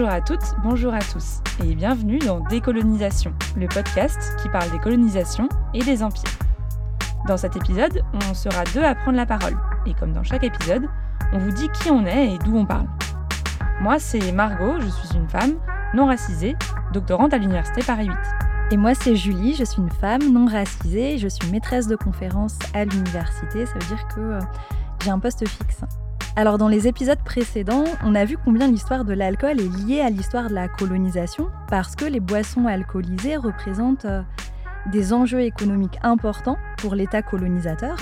[0.00, 4.78] Bonjour à toutes, bonjour à tous, et bienvenue dans Décolonisation, le podcast qui parle des
[4.78, 6.38] colonisations et des empires.
[7.28, 10.86] Dans cet épisode, on sera deux à prendre la parole, et comme dans chaque épisode,
[11.34, 12.86] on vous dit qui on est et d'où on parle.
[13.82, 15.56] Moi, c'est Margot, je suis une femme
[15.92, 16.56] non racisée,
[16.94, 18.16] doctorante à l'Université Paris 8.
[18.70, 22.58] Et moi, c'est Julie, je suis une femme non racisée, je suis maîtresse de conférence
[22.72, 24.40] à l'université, ça veut dire que euh,
[25.04, 25.82] j'ai un poste fixe.
[26.36, 30.10] Alors dans les épisodes précédents, on a vu combien l'histoire de l'alcool est liée à
[30.10, 34.22] l'histoire de la colonisation, parce que les boissons alcoolisées représentent euh,
[34.92, 37.96] des enjeux économiques importants pour l'État colonisateur,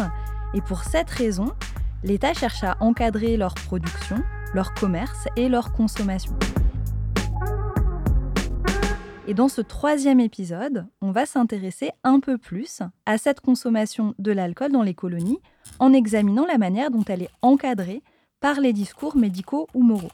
[0.52, 1.52] et pour cette raison,
[2.04, 4.16] l'État cherche à encadrer leur production,
[4.54, 6.34] leur commerce et leur consommation.
[9.26, 14.32] Et dans ce troisième épisode, on va s'intéresser un peu plus à cette consommation de
[14.32, 15.40] l'alcool dans les colonies
[15.78, 18.02] en examinant la manière dont elle est encadrée
[18.40, 20.10] par les discours médicaux ou moraux.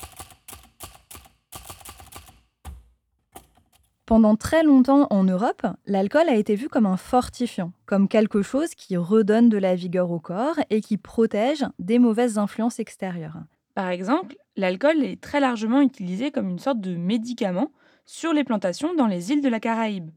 [4.07, 8.75] Pendant très longtemps en Europe, l'alcool a été vu comme un fortifiant, comme quelque chose
[8.75, 13.39] qui redonne de la vigueur au corps et qui protège des mauvaises influences extérieures.
[13.75, 17.73] Par exemple, l'alcool est très largement utilisé comme une sorte de médicament
[18.05, 20.11] sur les plantations dans les îles de la Caraïbe,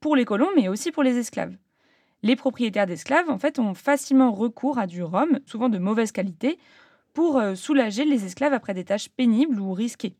[0.00, 1.56] pour les colons mais aussi pour les esclaves.
[2.22, 6.58] Les propriétaires d'esclaves en fait ont facilement recours à du rhum, souvent de mauvaise qualité,
[7.20, 10.14] pour euh, soulager les esclaves après des tâches pénibles ou risquées.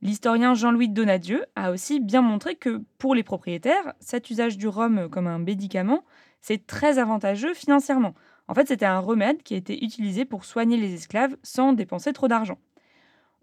[0.00, 5.10] L'historien Jean-Louis Donadieu a aussi bien montré que pour les propriétaires, cet usage du rhum
[5.10, 6.04] comme un médicament,
[6.40, 8.14] c'est très avantageux financièrement.
[8.48, 12.28] En fait, c'était un remède qui était utilisé pour soigner les esclaves sans dépenser trop
[12.28, 12.56] d'argent.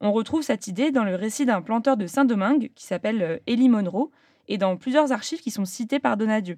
[0.01, 3.71] On retrouve cette idée dans le récit d'un planteur de Saint-Domingue qui s'appelle Élie euh,
[3.71, 4.09] Monroe
[4.47, 6.57] et dans plusieurs archives qui sont citées par Donadieu.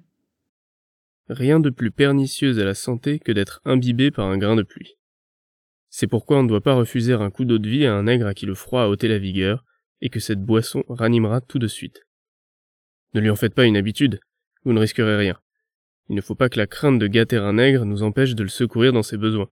[1.28, 4.96] Rien de plus pernicieux à la santé que d'être imbibé par un grain de pluie.
[5.94, 8.26] C'est pourquoi on ne doit pas refuser un coup d'eau de vie à un nègre
[8.26, 9.62] à qui le froid a ôté la vigueur,
[10.00, 12.06] et que cette boisson ranimera tout de suite.
[13.12, 14.18] Ne lui en faites pas une habitude,
[14.64, 15.38] vous ne risquerez rien.
[16.08, 18.48] Il ne faut pas que la crainte de gâter un nègre nous empêche de le
[18.48, 19.50] secourir dans ses besoins.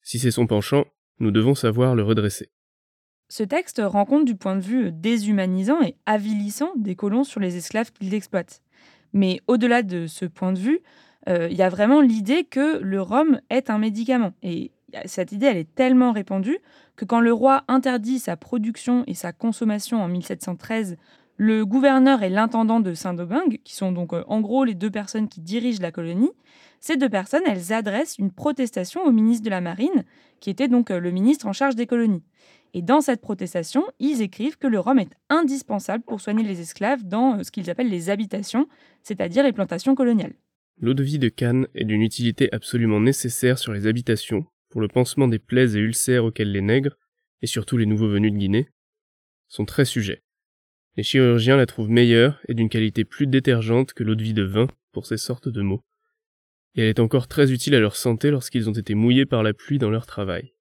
[0.00, 0.86] Si c'est son penchant,
[1.18, 2.48] nous devons savoir le redresser.
[3.28, 7.56] Ce texte rend compte du point de vue déshumanisant et avilissant des colons sur les
[7.56, 8.62] esclaves qu'ils exploitent.
[9.12, 10.80] Mais au-delà de ce point de vue,
[11.28, 14.34] euh, il y a vraiment l'idée que le rhum est un médicament.
[14.42, 14.70] Et
[15.06, 16.58] cette idée, est tellement répandue
[16.96, 20.96] que quand le roi interdit sa production et sa consommation en 1713,
[21.36, 25.28] le gouverneur et l'intendant de Saint-Domingue, qui sont donc euh, en gros les deux personnes
[25.28, 26.30] qui dirigent la colonie,
[26.80, 30.04] ces deux personnes, elles adressent une protestation au ministre de la Marine,
[30.40, 32.22] qui était donc euh, le ministre en charge des colonies.
[32.74, 37.04] Et dans cette protestation, ils écrivent que le rhum est indispensable pour soigner les esclaves
[37.04, 38.68] dans euh, ce qu'ils appellent les habitations,
[39.02, 40.34] c'est-à-dire les plantations coloniales.
[40.80, 44.88] L'eau de vie de Cannes est d'une utilité absolument nécessaire sur les habitations pour le
[44.88, 46.96] pansement des plaies et ulcères auxquels les nègres,
[47.42, 48.68] et surtout les nouveaux venus de Guinée,
[49.46, 50.22] sont très sujets.
[50.96, 54.42] Les chirurgiens la trouvent meilleure et d'une qualité plus détergente que l'eau de vie de
[54.42, 55.84] vin pour ces sortes de maux.
[56.74, 59.52] Et elle est encore très utile à leur santé lorsqu'ils ont été mouillés par la
[59.52, 60.54] pluie dans leur travail.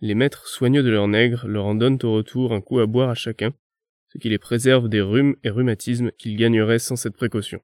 [0.00, 3.10] Les maîtres soigneux de leurs nègres leur en donnent au retour un coup à boire
[3.10, 3.52] à chacun,
[4.06, 7.60] ce qui les préserve des rhumes et rhumatismes qu'ils gagneraient sans cette précaution.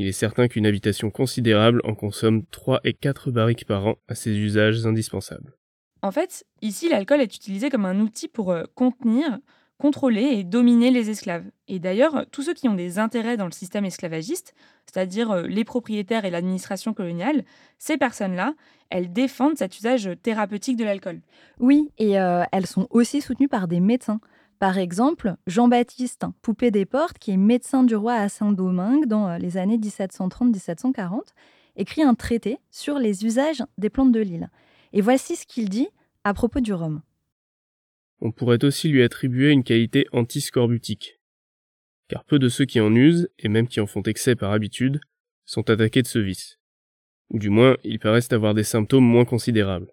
[0.00, 4.14] Il est certain qu'une habitation considérable en consomme 3 et 4 barriques par an à
[4.14, 5.56] ses usages indispensables.
[6.02, 9.40] En fait, ici, l'alcool est utilisé comme un outil pour euh, contenir,
[9.76, 11.46] contrôler et dominer les esclaves.
[11.66, 14.54] Et d'ailleurs, tous ceux qui ont des intérêts dans le système esclavagiste,
[14.86, 17.44] c'est-à-dire euh, les propriétaires et l'administration coloniale,
[17.78, 18.54] ces personnes-là,
[18.90, 21.22] elles défendent cet usage thérapeutique de l'alcool.
[21.58, 24.20] Oui, et euh, elles sont aussi soutenues par des médecins.
[24.58, 29.38] Par exemple, Jean-Baptiste Poupée des Portes, qui est médecin du roi à Saint-Domingue dans euh,
[29.38, 31.20] les années 1730-1740,
[31.76, 34.50] écrit un traité sur les usages des plantes de l'île.
[34.92, 35.88] Et voici ce qu'il dit
[36.24, 37.02] à propos du rhum.
[38.20, 41.20] On pourrait aussi lui attribuer une qualité antiscorbutique.
[42.08, 45.00] Car peu de ceux qui en usent, et même qui en font excès par habitude,
[45.44, 46.58] sont attaqués de ce vice.
[47.30, 49.92] Ou du moins, ils paraissent avoir des symptômes moins considérables.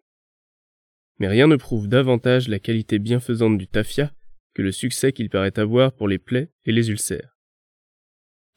[1.20, 4.12] Mais rien ne prouve davantage la qualité bienfaisante du tafia
[4.56, 7.38] que le succès qu'il paraît avoir pour les plaies et les ulcères.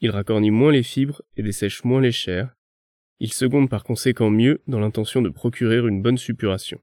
[0.01, 2.55] Il racornit moins les fibres et dessèche moins les chairs.
[3.19, 6.81] Il seconde par conséquent mieux dans l'intention de procurer une bonne suppuration.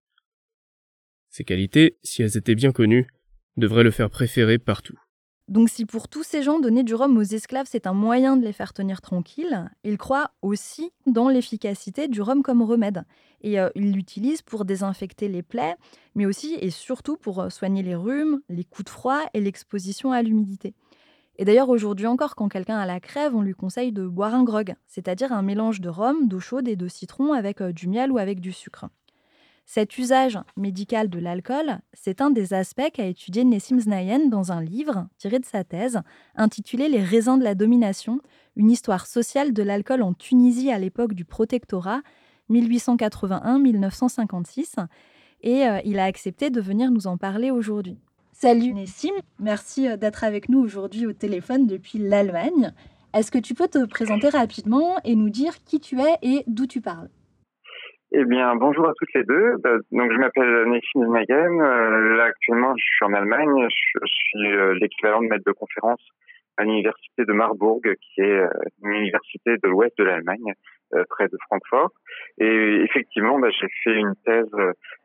[1.30, 3.08] Ces qualités, si elles étaient bien connues,
[3.56, 5.00] devraient le faire préférer partout.
[5.48, 8.44] Donc si pour tous ces gens donner du rhum aux esclaves c'est un moyen de
[8.44, 13.04] les faire tenir tranquilles, ils croient aussi dans l'efficacité du rhum comme remède.
[13.42, 15.76] Et euh, ils l'utilisent pour désinfecter les plaies,
[16.16, 20.12] mais aussi et surtout pour euh, soigner les rhumes, les coups de froid et l'exposition
[20.12, 20.74] à l'humidité.
[21.38, 24.44] Et d'ailleurs aujourd'hui encore, quand quelqu'un a la crève, on lui conseille de boire un
[24.44, 28.12] grog, c'est-à-dire un mélange de rhum, d'eau chaude et de citron avec euh, du miel
[28.12, 28.86] ou avec du sucre.
[29.66, 34.62] Cet usage médical de l'alcool, c'est un des aspects qu'a étudié Nessim Znayen dans un
[34.62, 36.02] livre tiré de sa thèse
[36.36, 38.22] intitulé Les raisins de la domination,
[38.56, 42.04] une histoire sociale de l'alcool en Tunisie à l'époque du protectorat
[42.52, 44.86] 1881-1956.
[45.42, 47.98] Et euh, il a accepté de venir nous en parler aujourd'hui.
[48.34, 52.72] Salut Nessim, merci euh, d'être avec nous aujourd'hui au téléphone depuis l'Allemagne.
[53.14, 56.68] Est-ce que tu peux te présenter rapidement et nous dire qui tu es et d'où
[56.68, 57.10] tu parles?
[58.12, 59.56] Eh bien, bonjour à toutes les deux.
[59.66, 61.62] Euh, donc, je m'appelle Nessim Magen.
[61.62, 63.68] Euh, là, actuellement, je suis en Allemagne.
[63.68, 66.02] Je, suis euh, l'équivalent de maître de conférence
[66.58, 68.42] à l'université de Marburg, qui est
[68.82, 70.54] une université de l'ouest de l'Allemagne,
[71.10, 71.92] près de Francfort.
[72.38, 74.56] Et effectivement, bah, j'ai fait une thèse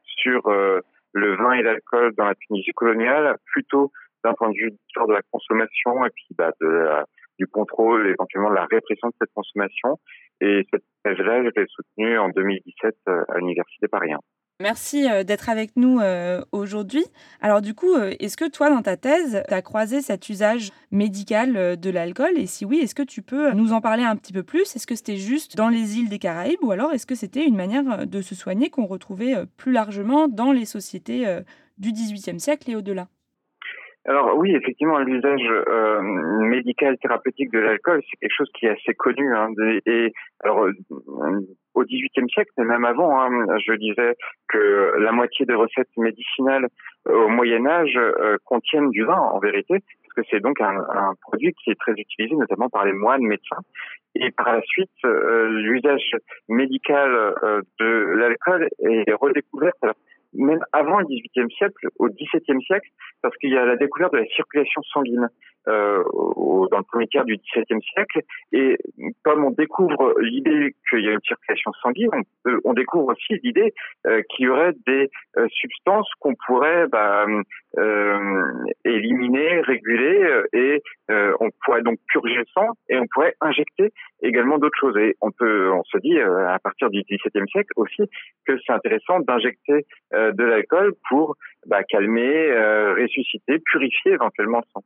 [0.05, 3.91] sur le vin et l'alcool dans la Tunisie coloniale, plutôt
[4.23, 7.05] d'un point de vue de la consommation et puis bah, de la
[7.41, 9.99] du contrôle, éventuellement de la répression de cette consommation.
[10.43, 14.19] Et cette thèse-là, je l'ai soutenue en 2017 euh, à l'Université Paris 1.
[14.61, 17.03] Merci euh, d'être avec nous euh, aujourd'hui.
[17.41, 21.79] Alors du coup, est-ce que toi, dans ta thèse, tu as croisé cet usage médical
[21.79, 22.37] de l'alcool?
[22.37, 24.77] Et si oui, est-ce que tu peux nous en parler un petit peu plus?
[24.77, 27.57] Est-ce que c'était juste dans les îles des Caraïbes ou alors est-ce que c'était une
[27.57, 31.25] manière de se soigner qu'on retrouvait plus largement dans les sociétés
[31.79, 33.09] du XVIIIe siècle et au-delà?
[34.11, 38.93] Alors oui, effectivement, l'usage euh, médical thérapeutique de l'alcool, c'est quelque chose qui est assez
[38.95, 39.33] connu.
[39.37, 39.51] Hein,
[39.87, 40.13] et
[40.43, 40.73] alors euh,
[41.75, 43.31] au XVIIIe siècle, mais même avant, hein,
[43.65, 44.17] je disais
[44.49, 46.67] que la moitié des recettes médicinales
[47.09, 50.77] euh, au Moyen Âge euh, contiennent du vin, en vérité, parce que c'est donc un,
[50.77, 53.63] un, produit qui est très utilisé, notamment par les moines médecins.
[54.17, 56.17] Et par la suite, l'usage
[56.49, 57.33] médical
[57.79, 57.87] de
[58.17, 59.71] l'alcool est redécouvert
[60.35, 62.89] même avant le XVIIIe siècle, au XVIIe siècle,
[63.23, 65.29] parce qu'il y a la découverte de la circulation sanguine
[65.69, 66.03] euh,
[66.71, 68.21] dans le premier tiers du XVIIe siècle.
[68.53, 68.79] Et
[69.25, 72.25] comme on découvre l'idée qu'il y a une circulation sanguine, on,
[72.65, 73.75] on découvre aussi l'idée
[74.07, 77.25] euh, qu'il y aurait des euh, substances qu'on pourrait bah,
[77.79, 80.83] euh, éliminer, réguler, euh, et
[81.41, 83.93] on pourrait donc purger le sang et on pourrait injecter
[84.23, 84.97] également d'autres choses.
[84.97, 88.03] Et on peut, on se dit à partir du XVIIe siècle aussi
[88.47, 91.37] que c'est intéressant d'injecter de l'alcool pour
[91.67, 92.53] bah, calmer,
[92.97, 94.85] ressusciter, purifier éventuellement le sang.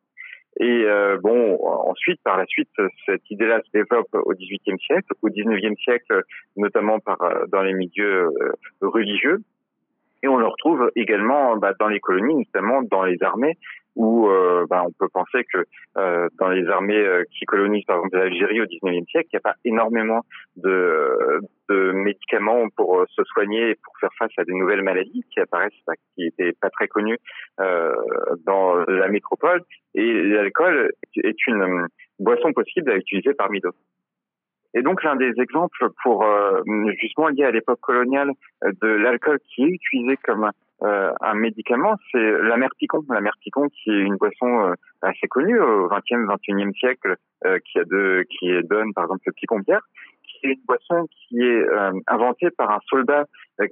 [0.61, 2.71] Et euh, bon, ensuite, par la suite,
[3.07, 6.23] cette idée-là se développe au XVIIIe siècle, au XIXe siècle,
[6.57, 9.39] notamment par euh, dans les milieux euh, religieux,
[10.25, 13.59] et on le retrouve également bah, dans les colonies, notamment dans les armées,
[13.95, 15.67] où euh, bah, on peut penser que
[15.99, 19.39] euh, dans les armées euh, qui colonisent par exemple l'Algérie au XIXe siècle, il n'y
[19.39, 20.23] a pas énormément
[20.57, 25.25] de, de médicaments pour euh, se soigner et pour faire face à des nouvelles maladies
[25.31, 27.19] qui apparaissent, bah, qui n'étaient pas très connues
[27.61, 27.95] euh,
[28.47, 29.61] dans la métropole.
[29.95, 30.91] Et l'alcool
[31.23, 31.87] est une
[32.19, 33.79] boisson possible à utiliser parmi d'autres.
[34.75, 36.27] Et donc l'un des exemples pour
[37.01, 38.31] justement lié à l'époque coloniale
[38.63, 40.51] de l'alcool qui est utilisé comme
[40.83, 43.05] euh, un médicament, c'est l'amerticon.
[43.09, 47.17] L'amerticon qui est une boisson euh, assez connue au XXe, XXIe siècle,
[47.47, 49.81] euh, qui a de, qui donne par exemple le picon-pierre,
[50.25, 51.65] qui est une boisson qui est
[52.07, 53.25] inventée par un soldat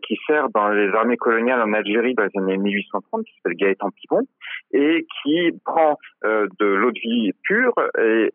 [0.06, 3.90] qui sert dans les armées coloniales en Algérie dans les années 1830, qui s'appelle Gaëtan
[3.90, 4.26] Picon,
[4.72, 8.32] et qui prend de l'eau de vie pure et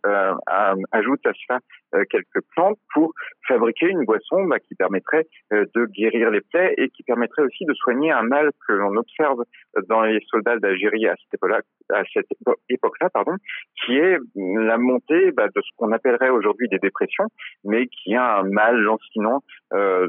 [0.91, 1.59] ajoute à cela
[2.09, 3.13] quelques plantes pour
[3.47, 7.73] fabriquer une boisson bah, qui permettrait de guérir les plaies et qui permettrait aussi de
[7.73, 9.43] soigner un mal que l'on observe
[9.87, 11.61] dans les soldats d'Algérie à cette époque-là,
[11.93, 12.27] à cette
[12.69, 13.33] époque-là, pardon,
[13.85, 17.27] qui est la montée bah, de ce qu'on appellerait aujourd'hui des dépressions,
[17.63, 20.07] mais qui a un mal lancinant euh,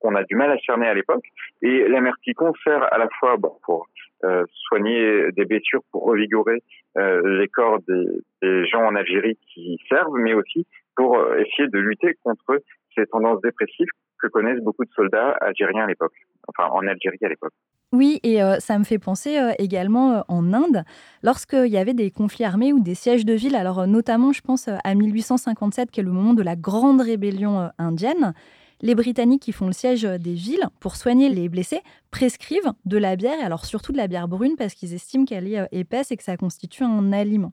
[0.00, 1.24] qu'on a du mal à cerner à l'époque.
[1.62, 3.88] Et l'amerticon sert à la fois pour
[4.24, 6.60] euh, soigner des blessures, pour revigorer
[6.96, 11.78] euh, les corps des, gens en Algérie qui servent, mais aussi pour euh, essayer de
[11.78, 12.60] lutter contre
[12.96, 13.86] ces tendances dépressives
[14.20, 16.14] que connaissent beaucoup de soldats algériens à l'époque,
[16.48, 17.52] enfin en Algérie à l'époque.
[17.92, 20.82] Oui, et ça me fait penser également en Inde,
[21.22, 24.68] lorsqu'il y avait des conflits armés ou des sièges de ville, alors notamment je pense
[24.68, 28.34] à 1857, qui est le moment de la grande rébellion indienne,
[28.80, 31.80] les Britanniques qui font le siège des villes pour soigner les blessés
[32.10, 35.52] prescrivent de la bière, et alors surtout de la bière brune parce qu'ils estiment qu'elle
[35.52, 37.52] est épaisse et que ça constitue un aliment.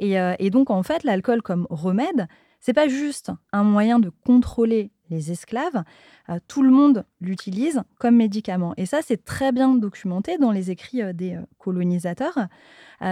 [0.00, 2.26] Et, et donc en fait, l'alcool comme remède,
[2.60, 5.82] c'est pas juste un moyen de contrôler les esclaves,
[6.28, 8.74] euh, tout le monde l'utilise comme médicament.
[8.76, 12.38] Et ça, c'est très bien documenté dans les écrits euh, des euh, colonisateurs.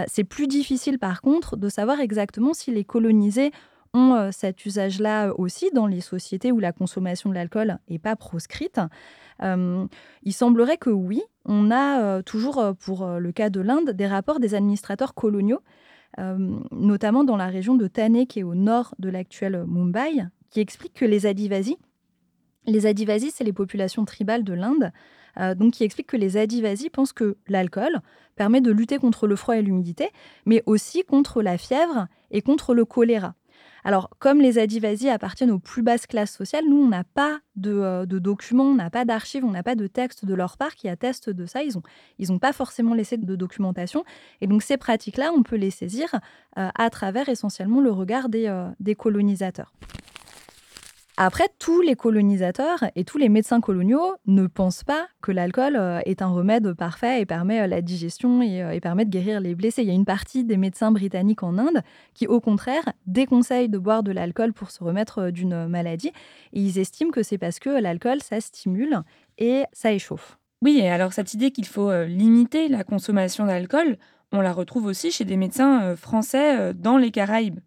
[0.07, 3.51] c'est plus difficile, par contre, de savoir exactement si les colonisés
[3.93, 8.79] ont cet usage-là aussi dans les sociétés où la consommation de l'alcool n'est pas proscrite.
[9.41, 14.53] il semblerait que oui, on a toujours, pour le cas de l'Inde, des rapports des
[14.53, 15.61] administrateurs coloniaux
[16.71, 20.93] notamment dans la région de Thane, qui est au nord de l'actuel Mumbai, qui explique
[20.93, 21.77] que les Adivasis
[22.65, 24.91] Les Adivasis, c'est les populations tribales de l'Inde,
[25.39, 27.99] euh, donc qui expliquent que les Adivasis pensent que l'alcool
[28.35, 30.09] permet de lutter contre le froid et l'humidité,
[30.45, 33.35] mais aussi contre la fièvre et contre le choléra.
[33.83, 37.71] Alors, comme les Adivasis appartiennent aux plus basses classes sociales, nous, on n'a pas de,
[37.71, 40.89] euh, documents, on n'a pas d'archives, on n'a pas de textes de leur part qui
[40.89, 41.61] attestent de ça.
[41.63, 44.03] Ils n'ont pas forcément laissé de documentation.
[44.41, 46.13] Et donc, ces pratiques-là, on peut les saisir
[46.57, 49.73] euh, à travers essentiellement le regard des, des colonisateurs.
[51.21, 55.99] Après, tous les colonisateurs et tous les médecins coloniaux ne pensent pas que l'alcool euh,
[56.05, 59.53] est un remède parfait et permet euh, la digestion euh, et, permet de guérir les
[59.53, 59.81] blessés.
[59.81, 61.81] Il y a une partie des médecins britanniques en Inde
[62.13, 66.13] qui, au contraire, déconseillent de boire de l'alcool pour se remettre d'une maladie.
[66.53, 69.01] Et ils estiment que c'est parce que l'alcool, ça stimule
[69.37, 70.39] et ça échauffe.
[70.61, 73.97] Oui, et alors cette idée qu'il faut limiter la consommation d'alcool,
[74.31, 77.59] on la retrouve aussi chez des médecins français dans les Caraïbes.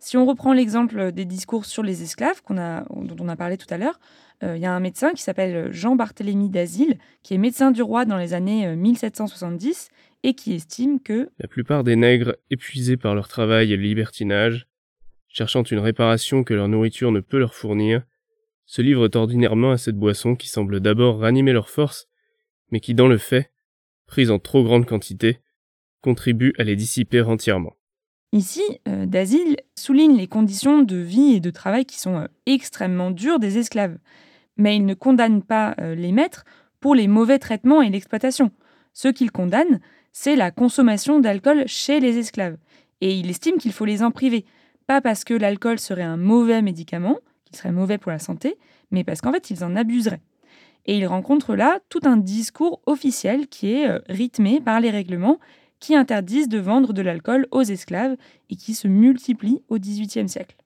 [0.00, 3.78] Si on reprend l'exemple des discours sur les esclaves dont on a parlé tout à
[3.78, 3.98] l'heure,
[4.44, 8.04] euh, il y a un médecin qui s'appelle Jean-Barthélemy d'Asile, qui est médecin du roi
[8.04, 13.14] dans les années 1770 euh, et qui estime que la plupart des nègres, épuisés par
[13.14, 14.68] leur travail et le libertinage,
[15.28, 18.02] cherchant une réparation que leur nourriture ne peut leur fournir,
[18.66, 22.08] se livrent ordinairement à cette boisson qui semble d'abord ranimer leur force,
[22.70, 23.50] mais qui dans le fait,
[24.06, 25.38] prise en trop grande quantité,
[26.02, 27.77] contribue à les dissiper entièrement.
[28.32, 29.06] Ici, euh,
[29.74, 33.96] souligne les conditions de vie et de travail qui sont euh, extrêmement dures des esclaves,
[34.58, 36.44] mais il ne condamne pas euh, les maîtres
[36.78, 38.50] pour les mauvais traitements et l'exploitation.
[38.92, 39.80] Ce qu'il condamne,
[40.12, 42.58] c'est la consommation d'alcool chez les esclaves,
[43.00, 44.44] et il estime qu'il faut les en priver,
[44.86, 47.16] pas parce que l'alcool serait un mauvais médicament,
[47.46, 48.58] qu'il serait mauvais pour la santé,
[48.90, 50.20] mais parce qu'en fait ils en abuseraient.
[50.84, 55.38] Et il rencontre là tout un discours officiel qui est rythmé par les règlements
[55.80, 58.16] qui interdisent de vendre de l'alcool aux esclaves
[58.50, 60.56] et qui se multiplient au XVIIIe siècle.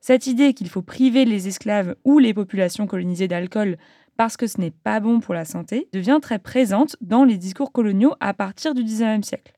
[0.00, 3.76] Cette idée qu'il faut priver les esclaves ou les populations colonisées d'alcool
[4.16, 7.72] parce que ce n'est pas bon pour la santé devient très présente dans les discours
[7.72, 9.52] coloniaux à partir du XIXe siècle.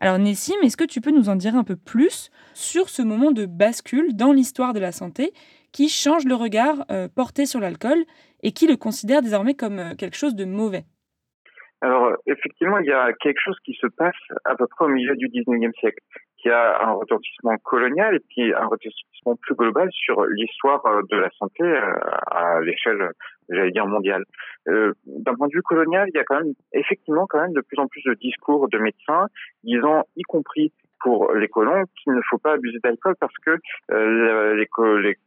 [0.00, 3.30] Alors Nessim, est-ce que tu peux nous en dire un peu plus sur ce moment
[3.30, 5.32] de bascule dans l'histoire de la santé
[5.72, 8.04] qui change le regard euh, porté sur l'alcool
[8.42, 10.84] et qui le considère désormais comme euh, quelque chose de mauvais?
[11.80, 14.14] Alors, effectivement, il y a quelque chose qui se passe
[14.44, 15.98] à peu près au milieu du 19e siècle,
[16.38, 21.16] qui a un retentissement colonial et puis un retentissement plus global sur l'histoire euh, de
[21.16, 21.94] la santé euh,
[22.30, 23.10] à l'échelle,
[23.50, 24.24] j'allais dire, mondiale.
[24.68, 27.60] Euh, D'un point de vue colonial, il y a quand même, effectivement, quand même de
[27.60, 29.26] plus en plus de discours de médecins
[29.62, 30.72] disant, y compris
[31.04, 33.58] pour les colons qu'il ne faut pas abuser d'alcool parce que
[33.92, 34.66] euh, les,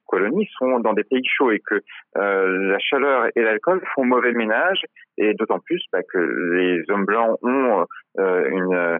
[0.07, 1.75] colonies sont dans des pays chauds et que
[2.17, 4.81] euh, la chaleur et l'alcool font mauvais ménage
[5.19, 7.85] et d'autant plus bah, que les hommes blancs ont
[8.17, 8.99] euh, une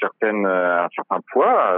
[0.00, 1.72] certaine, un certain poids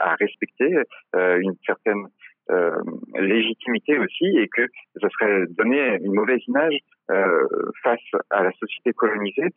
[0.00, 0.74] à respecter,
[1.14, 2.08] une certaine
[2.50, 2.76] euh,
[3.14, 4.62] légitimité aussi et que
[5.00, 6.78] ce serait donner une mauvaise image
[7.10, 7.46] euh,
[7.82, 9.48] face à la société colonisée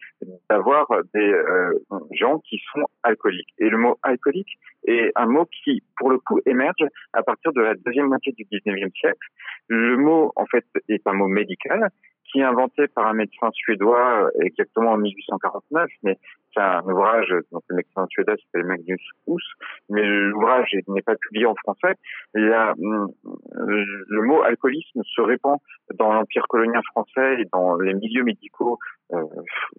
[0.49, 1.71] d'avoir des euh,
[2.11, 3.53] gens qui sont alcooliques.
[3.59, 7.61] Et le mot alcoolique est un mot qui, pour le coup, émerge à partir de
[7.61, 9.27] la deuxième moitié du 19e siècle.
[9.67, 11.89] Le mot, en fait, est un mot médical
[12.31, 16.17] qui est inventé par un médecin suédois euh, exactement en 1849, mais
[16.53, 19.43] c'est un ouvrage, donc le médecin suédois s'appelle Magnus Huss,
[19.89, 21.95] mais l'ouvrage n'est pas publié en français.
[22.35, 23.11] Hum,
[23.55, 25.57] le mot alcoolisme se répand
[25.95, 28.79] dans l'empire colonial français et dans les milieux médicaux
[29.13, 29.23] euh,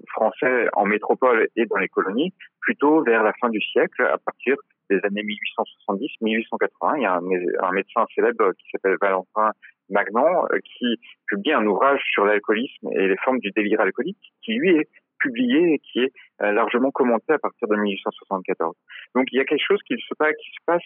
[0.09, 4.57] français en métropole et dans les colonies, plutôt vers la fin du siècle, à partir
[4.88, 6.97] des années 1870-1880.
[6.97, 9.52] Il y a un, un, médecin célèbre qui s'appelle Valentin
[9.90, 14.54] Magnan euh, qui publie un ouvrage sur l'alcoolisme et les formes du délire alcoolique qui
[14.54, 18.76] lui est publié et qui est euh, largement commenté à partir de 1874.
[19.14, 20.83] Donc il y a quelque chose qui se passe, qui se passe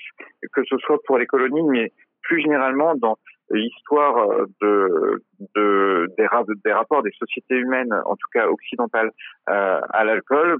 [0.52, 1.92] que ce soit pour les colonies, mais
[2.22, 3.18] plus généralement dans
[3.50, 5.22] l'histoire euh, de,
[5.54, 9.10] de des, rapports des sociétés humaines, en tout cas occidentales,
[9.48, 10.58] euh, à l'alcool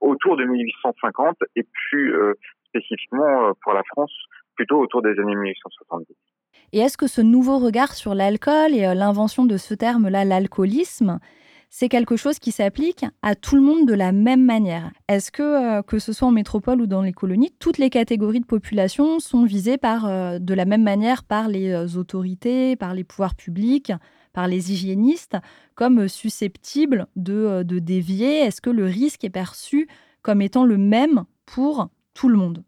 [0.00, 2.34] autour de 1850 et plus euh,
[2.68, 4.14] spécifiquement pour la France
[4.56, 6.14] plutôt autour des années 1870.
[6.72, 11.18] Et est-ce que ce nouveau regard sur l'alcool et l'invention de ce terme-là, l'alcoolisme,
[11.68, 14.92] c'est quelque chose qui s'applique à tout le monde de la même manière?
[15.08, 15.42] Est-ce que,
[15.78, 19.18] euh, que ce soit en métropole ou dans les colonies, toutes les catégories de population
[19.18, 23.92] sont visées euh, de la même manière par les euh, autorités, par les pouvoirs publics,
[24.32, 25.36] par les hygiénistes,
[25.74, 28.40] comme susceptibles de, de dévier?
[28.40, 29.88] Est-ce que le risque est perçu
[30.22, 32.62] comme étant le même pour tout le monde?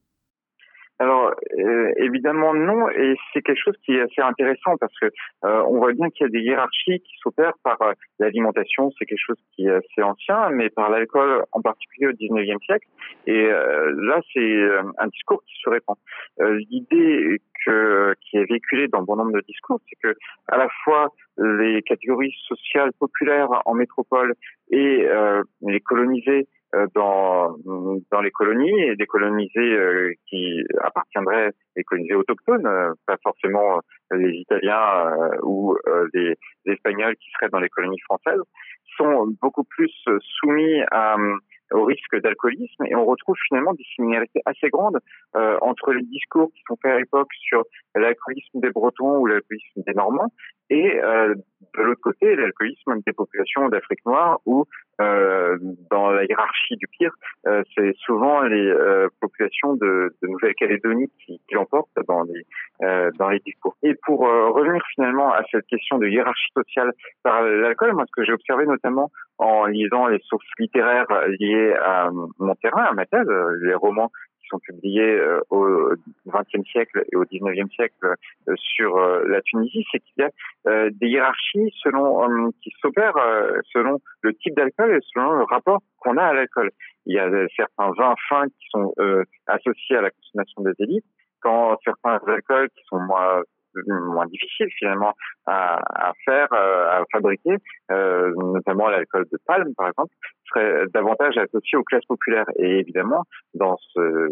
[1.03, 5.07] Alors euh, évidemment non, et c'est quelque chose qui est assez intéressant parce que
[5.45, 9.07] euh, on voit bien qu'il y a des hiérarchies qui s'opèrent par euh, l'alimentation, c'est
[9.07, 12.87] quelque chose qui est assez ancien, mais par l'alcool en particulier au 19e siècle.
[13.27, 14.63] Et là, c'est
[14.99, 15.97] un discours qui se répand.
[16.41, 20.17] L'idée qui est véhiculée dans bon nombre de discours, c'est que
[20.49, 24.35] à la fois les catégories sociales populaires en métropole
[24.71, 25.07] et
[25.63, 26.49] les colonisés
[26.95, 27.55] dans,
[28.11, 33.81] dans les colonies et des colonisés euh, qui appartiendraient les colonisés autochtones, euh, pas forcément
[34.13, 35.77] les Italiens ou
[36.13, 36.35] les,
[36.67, 38.43] les, Espagnols qui seraient dans les colonies françaises,
[38.99, 41.17] sont beaucoup plus soumis à,
[41.73, 44.99] au risque d'alcoolisme et on retrouve finalement des similarités assez grandes
[45.37, 47.65] euh, entre les discours qui sont faits à l'époque sur
[47.95, 50.33] l'alcoolisme des Bretons ou l'alcoolisme des Normands
[50.73, 51.35] et euh,
[51.77, 54.65] de l'autre côté l'alcoolisme des populations d'Afrique noire où
[55.03, 55.59] euh,
[55.91, 57.13] dans la hiérarchie du pire,
[57.47, 58.75] euh, c'est souvent les
[59.21, 62.43] populations de, Nouvelle-Calédonie qui, qui l'emportent dans les
[63.19, 63.77] dans les discours.
[63.83, 68.25] Et pour revenir finalement à cette question de hiérarchie sociale par l'alcool, moi ce que
[68.25, 71.07] j'ai observé notamment en lisant les sources littéraires
[71.39, 73.29] liées à mon terrain, à ma thèse,
[73.63, 74.11] les romans
[74.53, 75.91] sont publiés euh, au
[76.29, 80.91] XXe siècle et au XIXe siècle euh, sur euh, la Tunisie, c'est qu'il y a
[80.91, 83.19] des hiérarchies selon qui s'opèrent
[83.73, 86.71] selon le type d'alcool et selon le rapport qu'on a à l'alcool.
[87.07, 88.95] Il y a certains vins fins qui sont
[89.47, 91.05] associés à la consommation des élites,
[91.41, 93.43] quand certains alcools qui sont moins
[93.87, 95.15] moins difficile finalement
[95.47, 97.57] à, faire, euh, à fabriquer,
[97.91, 100.15] euh, notamment l'alcool de palme par exemple,
[100.49, 102.47] serait davantage associé aux classes populaires.
[102.57, 103.25] Et évidemment,
[103.55, 104.29] dans ce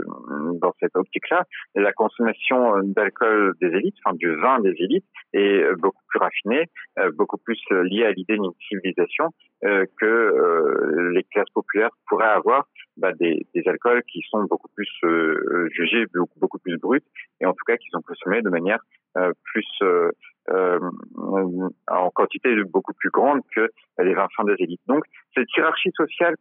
[0.61, 1.45] dans cette optique-là,
[1.75, 6.67] la consommation d'alcool des élites, enfin du vin des élites, est beaucoup plus raffinée,
[6.99, 9.29] euh, beaucoup plus liée à l'idée d'une civilisation
[9.63, 12.67] que les classes populaires pourraient avoir
[13.01, 14.89] bah, des, alcools qui sont beaucoup plus
[15.73, 16.07] jugés
[16.41, 17.03] beaucoup, plus bruts
[17.41, 18.81] et en tout cas qui sont consommés de manière
[19.17, 20.13] euh, plus euh,
[20.51, 20.79] euh,
[21.89, 24.81] en quantité beaucoup plus grande que les vins fins des élites.
[24.87, 25.05] Donc
[25.35, 26.37] cette hiérarchie sociale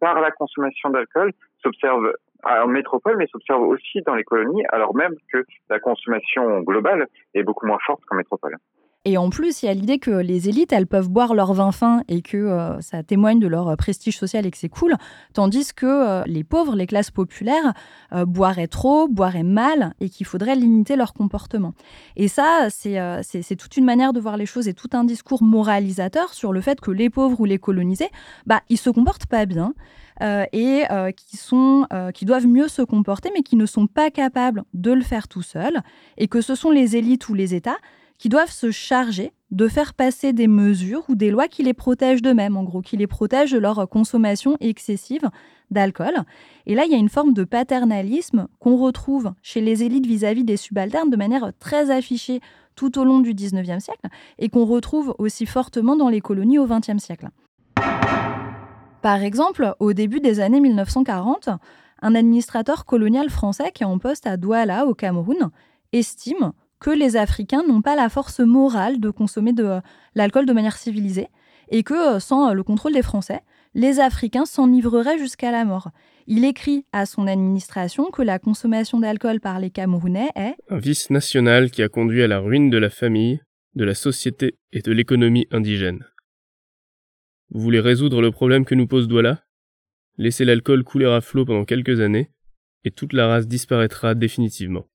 [0.00, 2.12] par la consommation d'alcool s'observe
[2.42, 7.44] en métropole, mais s'observe aussi dans les colonies, alors même que la consommation globale est
[7.44, 8.56] beaucoup moins forte qu'en métropole.
[9.06, 11.72] Et en plus, il y a l'idée que les élites, elles peuvent boire leur vin
[11.72, 14.96] fin et que euh, ça témoigne de leur euh, prestige social et que c'est cool,
[15.34, 17.74] tandis que euh, les pauvres, les classes populaires,
[18.26, 21.74] boiraient trop, boiraient mal et qu'il faudrait limiter leur comportement.
[22.16, 26.32] Et ça, c'est toute une manière de voir les choses et tout un discours moralisateur
[26.32, 28.08] sur le fait que les pauvres ou les colonisés,
[28.46, 29.74] bah, ils se comportent pas bien.
[30.52, 30.84] et
[31.16, 35.02] qui, sont, qui doivent mieux se comporter, mais qui ne sont pas capables de le
[35.02, 35.82] faire tout seuls,
[36.16, 37.78] et que ce sont les élites ou les États
[38.18, 42.22] qui doivent se charger de faire passer des mesures ou des lois qui les protègent
[42.22, 45.30] d'eux-mêmes, en gros, qui les protègent de leur consommation excessive
[45.70, 46.14] d'alcool.
[46.66, 50.44] Et là, il y a une forme de paternalisme qu'on retrouve chez les élites vis-à-vis
[50.44, 52.40] des subalternes de manière très affichée
[52.74, 56.66] tout au long du 19e siècle et qu'on retrouve aussi fortement dans les colonies au
[56.66, 57.28] 20e siècle.
[59.02, 61.50] Par exemple, au début des années 1940,
[62.02, 65.50] un administrateur colonial français qui est en poste à Douala, au Cameroun,
[65.92, 69.80] estime que les Africains n'ont pas la force morale de consommer de
[70.14, 71.28] l'alcool de manière civilisée
[71.70, 73.40] et que euh, sans euh, le contrôle des Français,
[73.74, 75.90] les Africains s'enivreraient jusqu'à la mort.
[76.26, 81.10] Il écrit à son administration que la consommation d'alcool par les Camerounais est un vice
[81.10, 83.40] national qui a conduit à la ruine de la famille,
[83.74, 86.04] de la société et de l'économie indigène.
[87.50, 89.44] Vous voulez résoudre le problème que nous pose Douala?
[90.16, 92.30] Laissez l'alcool couler à flot pendant quelques années,
[92.84, 94.86] et toute la race disparaîtra définitivement.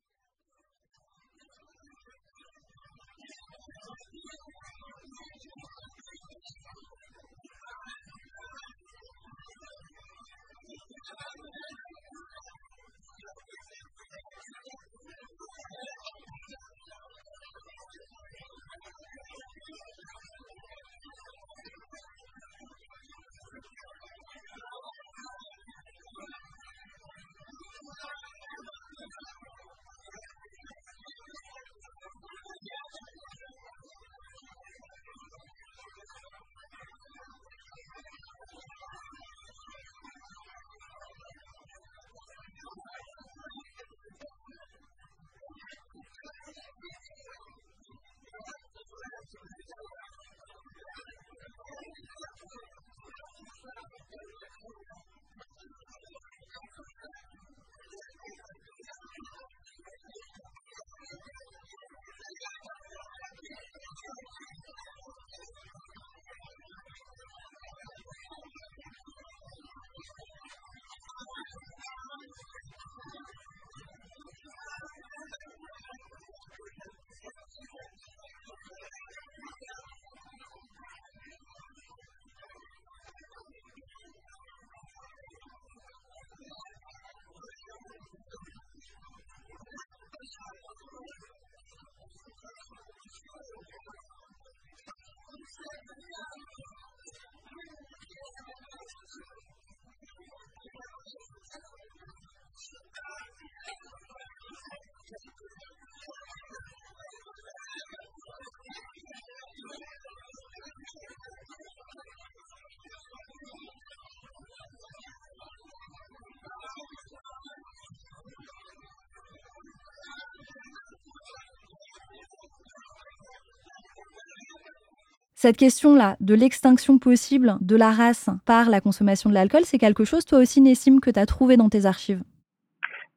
[125.42, 130.04] Cette question-là, de l'extinction possible de la race par la consommation de l'alcool, c'est quelque
[130.04, 132.22] chose, toi aussi, Nessim, que tu as trouvé dans tes archives?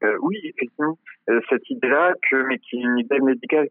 [0.05, 0.97] Euh, Oui, effectivement.
[1.31, 2.15] Euh, cette idée-là,
[2.49, 3.69] mais qui est une idée médicale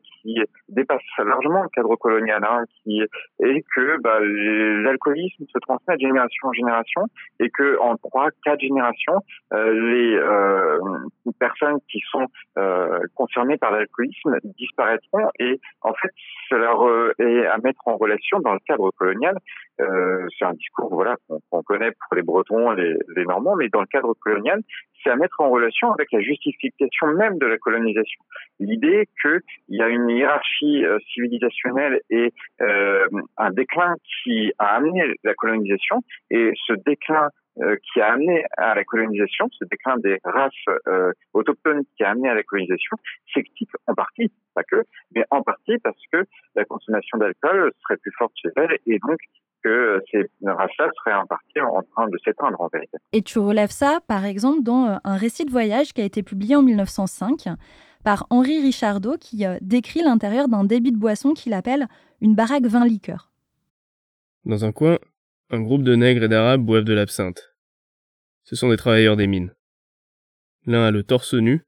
[0.70, 6.48] dépasse largement le cadre colonial, hein, qui est que bah, l'alcoolisme se transmet de génération
[6.48, 7.02] en génération
[7.40, 9.20] et que en trois, quatre générations,
[9.54, 10.80] euh, les euh,
[11.40, 16.12] personnes qui sont euh, concernées par l'alcoolisme disparaîtront et en fait,
[16.50, 16.72] cela
[17.20, 19.38] est à mettre en relation dans le cadre colonial.
[19.78, 21.16] c'est un discours voilà
[21.50, 24.62] qu'on connaît pour les Bretons, les, les Normands, mais dans le cadre colonial,
[25.04, 28.22] c'est à mettre en relation avec la justification même de la colonisation.
[28.60, 33.06] L'idée qu'il y a une hiérarchie euh, civilisationnelle et euh,
[33.38, 38.76] un déclin qui a amené la colonisation, et ce déclin euh, qui a amené à
[38.76, 40.54] la colonisation, ce déclin des races
[41.34, 42.98] autochtones qui a amené à la colonisation,
[43.34, 44.84] s'explique en partie, pas que,
[45.16, 46.24] mais en partie parce que
[46.56, 49.18] la consommation d'alcool serait plus forte chez elles et donc
[49.64, 52.98] que ces races-là seraient en partie en train de s'éteindre en vérité.
[53.14, 56.56] Et tu relèves ça, par exemple, dans un récit de voyage qui a été publié
[56.56, 57.48] en 1905
[58.04, 61.88] par Henri Richardot, qui euh, décrit l'intérieur d'un débit de boisson qu'il appelle
[62.22, 63.32] une baraque vin liqueur.
[64.46, 65.00] Dans un coin,
[65.50, 67.56] un groupe de nègres et d'arabes boivent de l'absinthe.
[68.44, 69.54] Ce sont des travailleurs des mines.
[70.66, 71.64] L'un a le torse nu,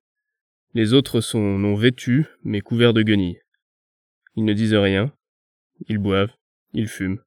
[0.73, 3.41] les autres sont non vêtus, mais couverts de guenilles.
[4.35, 5.13] Ils ne disent rien,
[5.87, 6.33] ils boivent,
[6.73, 7.19] ils fument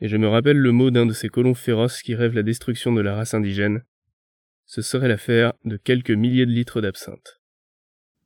[0.00, 2.92] et je me rappelle le mot d'un de ces colons féroces qui rêvent la destruction
[2.92, 3.82] de la race indigène.
[4.64, 7.37] Ce serait l'affaire de quelques milliers de litres d'absinthe.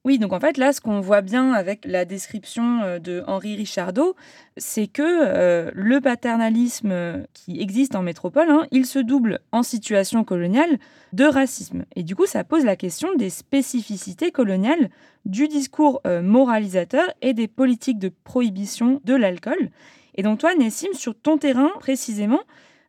[0.04, 3.54] Oui, donc en fait, là, ce qu'on voit bien avec la description euh, de Henri
[3.54, 4.16] Richardot,
[4.56, 10.24] c'est que euh, le paternalisme qui existe en métropole, hein, il se double en situation
[10.24, 10.78] coloniale
[11.12, 11.84] de racisme.
[11.94, 14.90] Et du coup, ça pose la question des spécificités coloniales
[15.24, 19.70] du discours euh, moralisateur et des politiques de prohibition de l'alcool.
[20.14, 22.40] Et donc toi, Nessim, sur ton terrain précisément,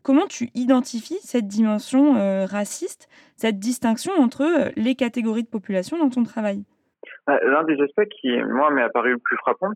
[0.01, 5.97] comment tu identifies cette dimension euh, raciste, cette distinction entre euh, les catégories de population
[5.97, 6.63] dans ton travail?
[7.27, 9.71] L'un des aspects qui, moi, m'est apparu le plus frappant,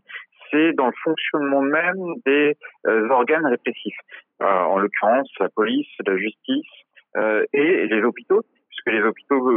[0.50, 3.98] c'est dans le fonctionnement même des euh, organes répressifs.
[4.40, 6.66] en l'occurrence, la police, la justice
[7.52, 9.50] et les hôpitaux, puisque les hôpitaux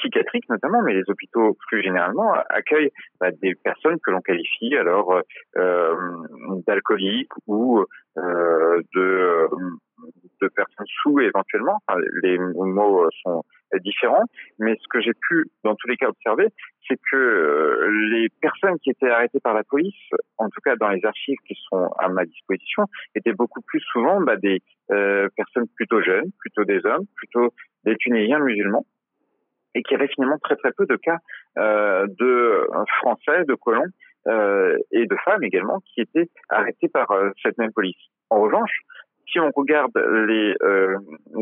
[0.00, 5.20] psychiatriques notamment, mais les hôpitaux plus généralement accueillent bah, des personnes que l'on qualifie alors
[5.56, 5.94] euh,
[6.66, 7.84] d'alcooliques ou
[8.18, 9.48] euh, de,
[10.40, 11.78] de personnes sous éventuellement.
[12.22, 13.44] les mots sont
[13.78, 14.24] différents,
[14.58, 16.48] mais ce que j'ai pu dans tous les cas observer,
[16.88, 19.94] c'est que euh, les personnes qui étaient arrêtées par la police,
[20.38, 24.20] en tout cas dans les archives qui sont à ma disposition, étaient beaucoup plus souvent
[24.20, 28.84] bah, des euh, personnes plutôt jeunes, plutôt des hommes, plutôt des Tunisiens musulmans,
[29.74, 31.18] et qu'il y avait finalement très très peu de cas
[31.58, 32.66] euh, de
[32.98, 33.86] Français, de colons
[34.26, 37.96] euh, et de femmes également qui étaient arrêtés par euh, cette même police.
[38.28, 38.80] En revanche,
[39.30, 40.98] si on regarde les, euh,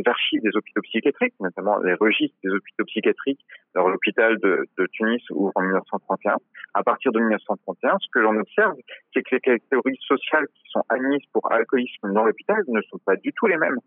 [0.07, 5.53] archives des hôpitaux psychiatriques, notamment les registres des hôpitaux psychiatriques, alors l'hôpital de, Tunis ouvre
[5.55, 6.37] en 1931,
[6.75, 8.75] à partir de 1931, ce que l'on observe,
[9.13, 13.17] c'est que les catégories sociales qui sont admises pour alcoolisme dans l'hôpital ne sont pas
[13.17, 13.79] du tout les mêmes.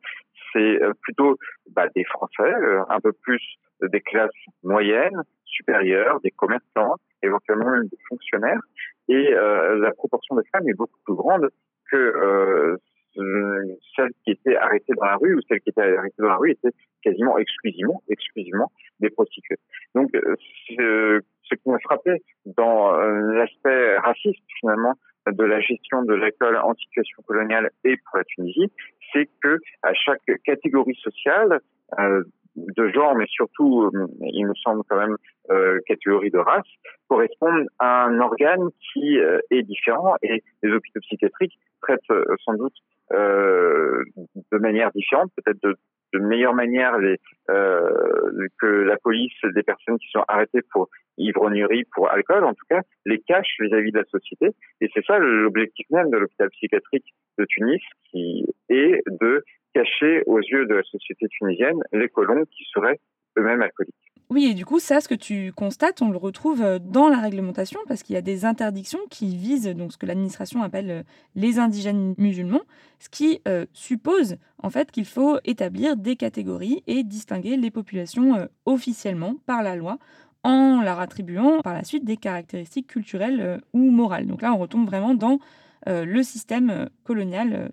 [0.53, 1.37] C'est euh, plutôt
[1.71, 3.41] bah, des Français, euh, un peu plus
[3.81, 4.29] des classes
[4.63, 8.61] moyennes, supérieures, des commerçants, éventuellement des fonctionnaires,
[9.09, 11.49] et la proportion de femmes est beaucoup plus grande
[11.91, 12.77] que
[13.15, 16.51] celles qui étaient arrêtées dans la rue ou celles qui étaient arrêtées dans la rue
[16.51, 19.57] étaient quasiment exclusivement, exclusivement des prostituées.
[19.95, 20.35] Donc, euh,
[20.69, 24.93] ce, ce qui m'a frappé dans euh, l'aspect raciste finalement
[25.27, 28.71] de la gestion de l'école en situation coloniale et pour la Tunisie,
[29.13, 31.59] c'est que à chaque catégorie sociale,
[31.99, 32.23] euh,
[32.55, 35.15] de genre, mais surtout, euh, il me semble quand même,
[35.49, 36.67] euh, catégorie de race,
[37.07, 42.53] correspondent à un organe qui euh, est différent et les hôpitaux psychiatriques traitent euh, sans
[42.53, 42.75] doute
[43.13, 45.75] de manière différente, peut-être de,
[46.13, 47.17] de meilleure manière les,
[47.49, 50.87] que la police des personnes qui sont arrêtées pour
[51.17, 54.51] ivrognerie, pour alcool, en tout cas, les cache vis-à-vis de la société.
[54.79, 60.39] Et c'est ça l'objectif même de l'hôpital psychiatrique de Tunis, qui est de cacher aux
[60.39, 62.99] yeux de la société tunisienne les colons qui seraient
[63.37, 64.11] eux-mêmes alcooliques.
[64.31, 67.19] Oui, et du coup, ça, ce que tu constates, on le retrouve euh, dans la
[67.19, 71.03] réglementation parce qu'il y a des interdictions qui visent donc ce que l'administration appelle euh,
[71.35, 72.61] les indigènes musulmans,
[72.99, 78.47] ce qui euh, suppose en fait qu'il faut établir des catégories et distinguer les populations
[78.65, 79.97] officiellement par la loi
[80.43, 84.27] en leur attribuant par la suite des caractéristiques culturelles ou morales.
[84.27, 85.39] Donc là, on retombe vraiment dans
[85.87, 87.71] le système colonial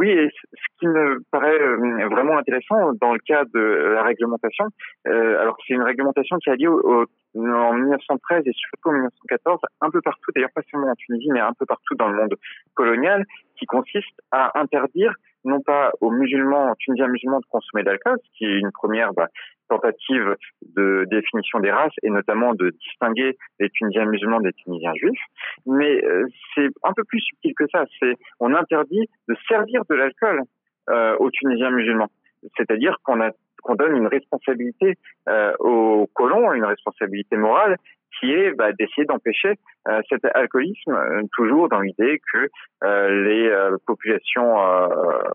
[0.00, 4.64] oui, et ce qui me paraît euh, vraiment intéressant dans le cas de la réglementation,
[5.06, 7.04] euh, alors c'est une réglementation qui a lieu au,
[7.36, 11.40] en 1913 et surtout en 1914, un peu partout, d'ailleurs pas seulement en Tunisie, mais
[11.40, 12.34] un peu partout dans le monde
[12.72, 13.26] colonial,
[13.58, 18.38] qui consiste à interdire non pas aux musulmans, tunisiens musulmans de consommer de l'alcool, ce
[18.38, 19.28] qui est une première bah,
[19.68, 20.36] tentative
[20.74, 25.24] de définition des races et notamment de distinguer les Tunisiens musulmans des Tunisiens juifs.
[25.66, 27.84] Mais euh, c'est un peu plus subtil que ça.
[27.98, 30.42] C'est on interdit de servir de l'alcool
[30.90, 32.10] euh, aux Tunisiens musulmans.
[32.56, 33.30] C'est-à-dire qu'on a
[33.62, 34.96] qu'on donne une responsabilité
[35.28, 37.76] euh, aux colons, une responsabilité morale
[38.18, 39.54] qui est bah, d'essayer d'empêcher
[39.88, 42.48] euh, cet alcoolisme, euh, toujours dans l'idée que
[42.82, 43.50] les
[43.86, 44.56] populations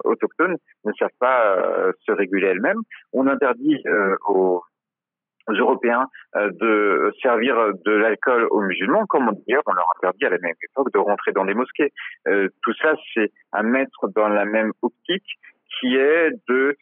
[0.03, 2.81] autochtones ne savent pas se réguler elles-mêmes.
[3.13, 3.83] On interdit
[4.27, 4.63] aux
[5.47, 10.55] Européens de servir de l'alcool aux musulmans, comme d'ailleurs on leur interdit à la même
[10.63, 11.93] époque de rentrer dans les mosquées.
[12.25, 15.37] tout ça, c'est à mettre dans la même optique
[15.79, 16.75] qui est de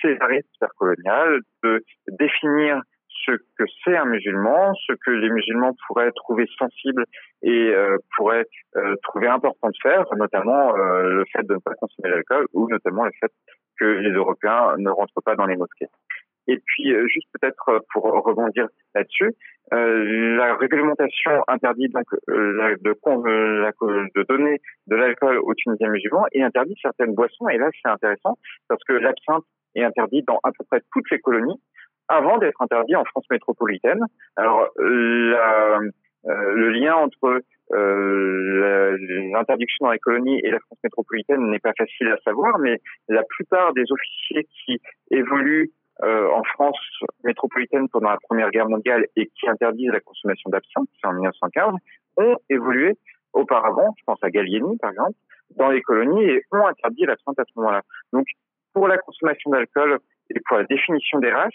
[0.00, 1.84] séparer l'histoire coloniale, de
[2.18, 2.80] définir
[3.26, 7.04] ce que c'est un musulman, ce que les musulmans pourraient trouver sensible
[7.42, 11.74] et euh, pourraient euh, trouver important de faire, notamment euh, le fait de ne pas
[11.74, 13.32] consommer l'alcool ou notamment le fait
[13.78, 15.88] que les Européens ne rentrent pas dans les mosquées.
[16.46, 19.34] Et puis, euh, juste peut-être pour rebondir là-dessus,
[19.70, 26.74] la réglementation interdit donc de, de, de, donner de l'alcool aux Tunisiens musulmans et interdit
[26.80, 27.48] certaines boissons.
[27.48, 28.36] Et là, c'est intéressant
[28.68, 31.60] parce que l'absinthe est interdit dans à peu près toutes les colonies
[32.08, 34.00] avant d'être interdit en France métropolitaine.
[34.36, 35.80] Alors, la,
[36.26, 38.98] euh, le lien entre euh,
[39.32, 43.22] l'interdiction dans les colonies et la France métropolitaine n'est pas facile à savoir, mais la
[43.22, 45.70] plupart des officiers qui évoluent
[46.02, 46.78] euh, en France
[47.24, 51.74] métropolitaine pendant la Première Guerre mondiale et qui interdisent la consommation d'absinthe, c'est en 1915,
[52.18, 52.94] ont évolué
[53.32, 55.16] auparavant, je pense à Gallieni par exemple,
[55.56, 57.82] dans les colonies et ont interdit l'absinthe à ce moment-là.
[58.12, 58.26] Donc,
[58.74, 59.98] pour la consommation d'alcool
[60.30, 61.52] et pour la définition des races,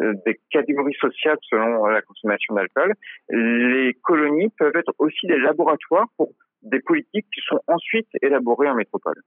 [0.00, 2.94] euh, des catégories sociales selon la consommation d'alcool.
[3.28, 6.30] Les colonies peuvent être aussi des laboratoires pour
[6.62, 9.20] des politiques qui sont ensuite élaborées en métropole.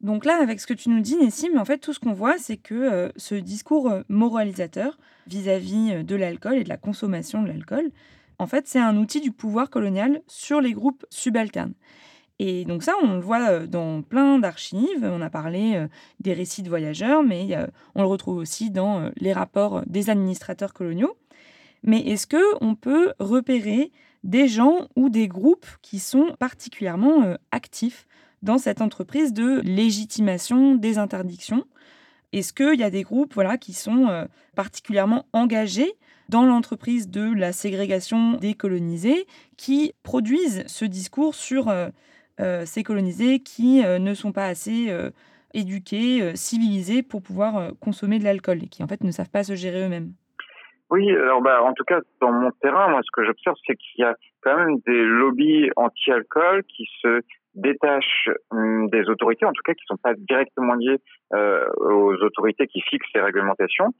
[0.00, 2.36] Donc là, avec ce que tu nous dis, Nessim, en fait, tout ce qu'on voit,
[2.38, 7.48] c'est que euh, ce discours euh, moralisateur vis-à-vis de l'alcool et de la consommation de
[7.48, 7.90] l'alcool,
[8.38, 11.72] en fait, c'est un outil du pouvoir colonial sur les groupes subalternes.
[12.38, 15.02] Et donc ça, on le voit dans plein d'archives.
[15.02, 15.86] On a parlé
[16.20, 17.56] des récits de voyageurs, mais
[17.94, 21.16] on le retrouve aussi dans les rapports des administrateurs coloniaux.
[21.82, 23.90] Mais est-ce que on peut repérer
[24.22, 28.05] des gens ou des groupes qui sont particulièrement actifs
[28.42, 31.64] dans cette entreprise de légitimation des interdictions
[32.32, 35.94] Est-ce qu'il y a des groupes voilà, qui sont particulièrement engagés
[36.28, 41.70] dans l'entreprise de la ségrégation des colonisés, qui produisent ce discours sur
[42.40, 45.10] euh, ces colonisés qui euh, ne sont pas assez euh,
[45.54, 49.54] éduqués, civilisés pour pouvoir consommer de l'alcool et qui en fait ne savent pas se
[49.54, 50.12] gérer eux-mêmes?
[50.90, 54.02] Oui, alors bah, en tout cas, dans mon terrain, moi, ce que j'observe, c'est qu'il
[54.02, 57.22] y a quand même des lobbies anti-alcool qui se
[57.56, 60.98] détachent hum, des autorités, en tout cas qui ne sont pas directement liés
[61.32, 63.92] aux autorités qui fixent les réglementations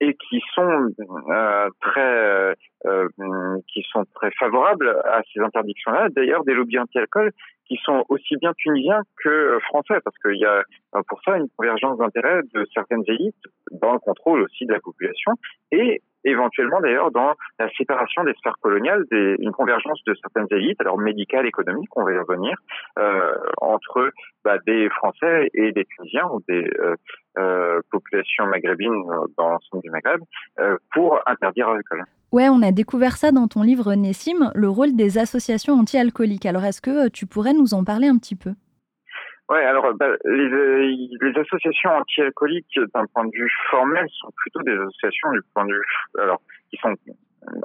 [0.00, 0.88] et qui sont
[1.30, 2.54] euh, très
[2.86, 3.06] euh,
[3.72, 6.08] qui sont très favorables à ces interdictions-là.
[6.10, 7.30] D'ailleurs, des lobbies anti-alcool
[7.66, 10.62] qui sont aussi bien tunisiens que français, parce qu'il y a
[11.08, 13.34] pour ça une convergence d'intérêts de certaines élites
[13.70, 15.32] dans le contrôle aussi de la population
[15.72, 20.80] et éventuellement d'ailleurs dans la séparation des sphères coloniales, des, une convergence de certaines élites,
[20.80, 22.56] alors médicales, économiques, on va y revenir,
[22.98, 24.10] euh, entre
[24.44, 26.96] bah, des Français et des Tunisiens ou des euh,
[27.38, 29.04] euh, populations maghrébines
[29.36, 30.20] dans l'ensemble du Maghreb
[30.92, 32.04] pour interdire l'alcool.
[32.32, 36.46] Ouais, on a découvert ça dans ton livre Nessim, le rôle des associations anti-alcooliques.
[36.46, 38.54] Alors est-ce que tu pourrais nous en parler un petit peu?
[39.50, 44.72] Ouais, alors bah, les, les, associations anti-alcooliques, d'un point de vue formel, sont plutôt des
[44.72, 45.84] associations du point de vue,
[46.18, 46.94] alors qui sont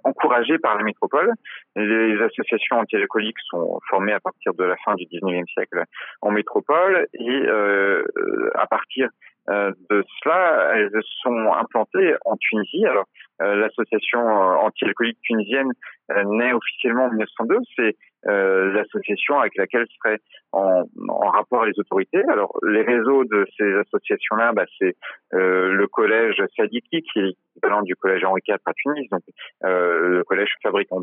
[0.03, 1.31] encouragées par les métropoles.
[1.75, 5.83] Les associations anti-alcooliques sont formées à partir de la fin du 19e siècle
[6.21, 8.03] en métropole et euh,
[8.55, 9.09] à partir
[9.49, 10.91] euh, de cela, elles
[11.23, 12.85] sont implantées en Tunisie.
[12.85, 13.05] Alors,
[13.39, 15.71] l'association anti-alcoolique tunisienne
[16.25, 17.57] naît officiellement en 1902.
[17.75, 20.19] C'est l'association avec laquelle seraient
[20.51, 22.21] en, en, rapport les autorités.
[22.29, 24.95] Alors, les réseaux de ces associations-là, bah, c'est
[25.31, 29.21] le collège Sadiki, qui est l'équivalent du collège Henri IV à Tunis, donc
[29.61, 31.01] le collège fabricant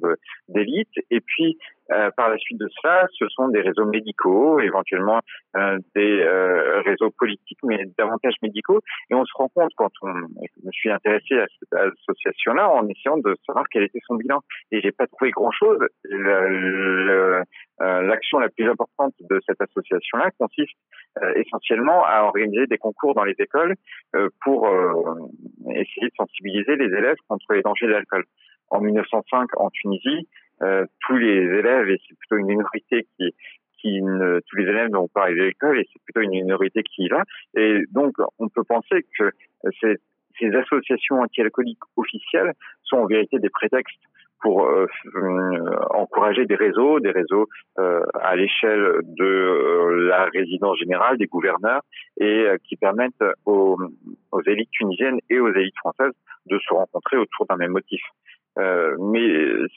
[0.49, 0.93] d'élite.
[1.11, 1.59] Et puis,
[1.93, 5.21] euh, par la suite de cela, ce sont des réseaux médicaux, éventuellement
[5.57, 8.81] euh, des euh, réseaux politiques, mais davantage médicaux.
[9.11, 11.95] Et on se rend compte quand on, je me suis intéressé à cette
[12.49, 14.41] en essayant de savoir quel était son bilan.
[14.73, 15.79] Et j'ai pas trouvé grand-chose.
[17.79, 20.77] L'action la plus importante de cette association-là consiste
[21.37, 23.75] essentiellement à organiser des concours dans les écoles
[24.43, 24.69] pour
[25.71, 28.25] essayer de sensibiliser les élèves contre les dangers de l'alcool.
[28.69, 30.29] En 1905, en Tunisie,
[30.63, 33.35] euh, tous les élèves, et c'est plutôt une minorité qui,
[33.79, 37.05] qui tous les élèves n'ont pas arrivé à l'école, et c'est plutôt une minorité qui
[37.05, 37.23] y va.
[37.57, 39.31] Et donc, on peut penser que
[39.81, 39.97] ces,
[40.39, 44.01] ces associations anti-alcooliques officielles sont en vérité des prétextes
[44.41, 51.19] pour euh, euh, encourager des réseaux, des réseaux euh, à l'échelle de la résidence générale,
[51.19, 51.83] des gouverneurs,
[52.21, 53.79] et qui permettent aux,
[54.47, 56.13] élites tunisiennes et aux élites françaises
[56.47, 58.01] de se rencontrer autour d'un même motif.
[58.57, 59.29] Mais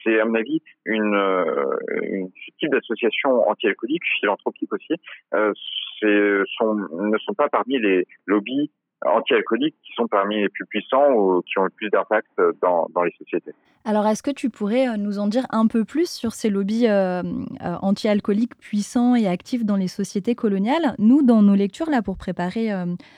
[0.04, 4.94] c'est à mon avis une, type d'association anti-alcoolique, philanthropique aussi,
[5.34, 8.72] ne sont pas parmi les lobbies
[9.06, 12.30] anti-alcooliques qui sont parmi les plus puissants ou qui ont le plus d'impact
[12.62, 13.54] dans, dans les sociétés.
[13.86, 16.88] Alors, est-ce que tu pourrais euh, nous en dire un peu plus sur ces lobbies
[16.88, 20.96] euh, euh, anti-alcooliques puissants et actifs dans les sociétés coloniales?
[21.00, 22.70] Nous, dans nos lectures, là, pour préparer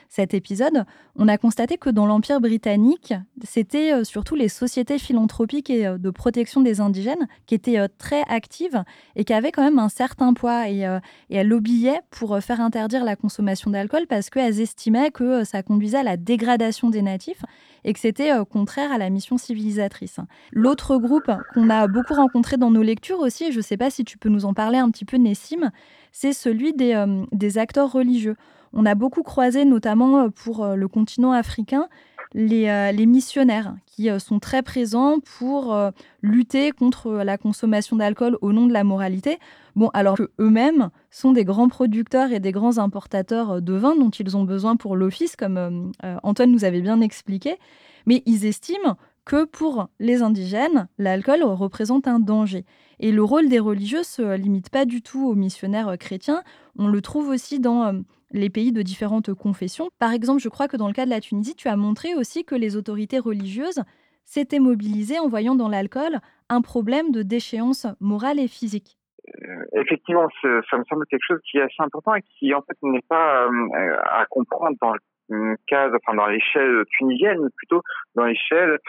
[0.08, 3.14] cet épisode, on a constaté que dans l'Empire britannique,
[3.44, 8.84] c'était surtout les sociétés philanthropiques et de protection des indigènes qui étaient très actives
[9.16, 10.82] et qui avaient quand même un certain poids et,
[11.30, 16.00] et elles lobbyaient pour faire interdire la consommation d'alcool parce qu'elles estimaient que ça conduisait
[16.00, 17.44] à la dégradation des natifs
[17.86, 20.20] et que c'était contraire à la mission civilisatrice.
[20.52, 23.90] L'autre groupe qu'on a beaucoup rencontré dans nos lectures aussi, et je ne sais pas
[23.90, 25.72] si tu peux nous en parler un petit peu, Nessim,
[26.12, 28.36] c'est celui des, euh, des, acteurs religieux.
[28.74, 31.88] On a beaucoup croisé, notamment euh, pour euh, le continent africain,
[32.34, 35.76] les, les missionnaires qui sont très présents pour
[36.22, 39.38] lutter contre la consommation d'alcool au nom de la moralité.
[39.76, 44.38] Bon, alors qu'eux-mêmes sont des grands producteurs et des grands importateurs de vin dont ils
[44.38, 45.92] ont besoin pour l'office, comme
[46.24, 47.58] Antoine nous avait bien expliqué,
[48.06, 52.66] mais ils estiment que pour les indigènes, l'alcool représente un danger.
[53.00, 56.44] Et le rôle des religieux ne se limite pas du tout aux missionnaires chrétiens,
[56.78, 57.94] on le trouve aussi dans euh,
[58.34, 59.90] les pays de différentes confessions.
[60.00, 62.46] Par exemple, je crois que dans le cas de la Tunisie, tu as montré aussi
[62.46, 63.82] que les autorités religieuses
[64.26, 68.98] s'étaient mobilisées en voyant dans l'alcool un problème de déchéance morale et physique.
[69.28, 72.78] Euh, effectivement, ça me semble quelque chose qui est assez important et qui en fait
[72.82, 74.94] n'est pas euh, à comprendre dans
[75.30, 77.82] le case, enfin dans l'échelle tunisienne, plutôt
[78.16, 78.80] dans l'échelle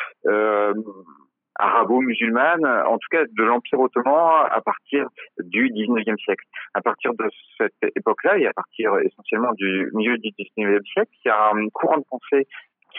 [1.63, 5.07] arabo-musulmane, en tout cas de l'Empire ottoman à partir
[5.39, 6.45] du 19e siècle.
[6.75, 11.29] À partir de cette époque-là et à partir essentiellement du milieu du 19e siècle, il
[11.29, 12.47] y a un courant de pensée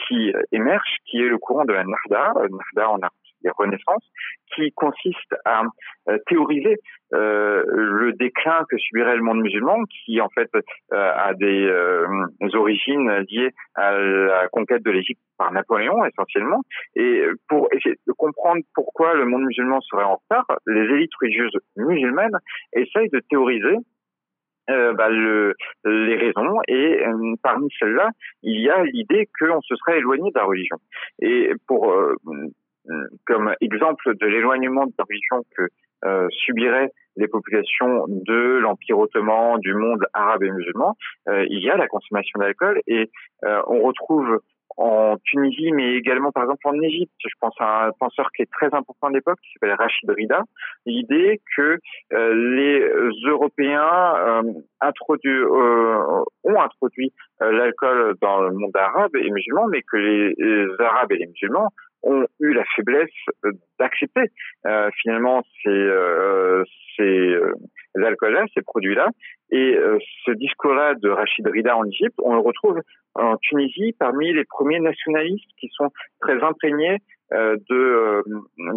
[0.08, 2.99] qui émerge, qui est le courant de la Narda, Narda en
[3.43, 4.10] des renaissances,
[4.56, 5.63] qui consiste à
[6.10, 6.77] euh, théoriser
[7.13, 10.60] euh, le déclin que subirait le monde musulman, qui en fait euh,
[10.91, 16.62] a des origines liées à la conquête de l'Égypte par Napoléon essentiellement.
[16.95, 21.58] Et pour essayer de comprendre pourquoi le monde musulman serait en retard, les élites religieuses
[21.75, 22.38] musulmanes
[22.73, 23.77] essayent de théoriser
[24.67, 27.03] bah, le, les raisons et
[27.41, 28.10] parmi celles-là,
[28.43, 30.77] il y a l'idée qu'on se serait éloigné de la religion.
[31.21, 31.93] Et pour
[33.26, 35.69] comme exemple de l'éloignement de religion que
[36.06, 40.98] euh, subiraient les populations de l'Empire ottoman, du monde arabe et musulman,
[41.30, 43.10] euh, il y a la consommation d'alcool et
[43.67, 44.41] on retrouve
[44.76, 47.13] en Tunisie, mais également par exemple en Égypte.
[47.19, 50.41] Je pense à un penseur qui est très important à l'époque, qui s'appelle Rachid Rida.
[50.86, 51.78] L'idée que
[52.12, 52.89] les
[53.26, 54.41] Européens euh,
[54.82, 61.17] introduit, ont introduit l'alcool dans le monde arabe et musulman, mais que les Arabes et
[61.17, 61.69] les musulmans
[62.04, 63.10] ont eu la faiblesse
[63.46, 64.32] euh, d'accepter
[64.66, 66.63] euh, finalement ces, euh,
[66.96, 67.54] ces euh,
[67.96, 69.10] alcools-là, ces produits-là.
[69.52, 69.78] Et
[70.26, 72.80] ce discours-là de Rachid Rida en Égypte, on le retrouve
[73.13, 76.98] en Tunisie parmi les premiers nationalistes qui sont très imprégnés
[77.32, 78.23] de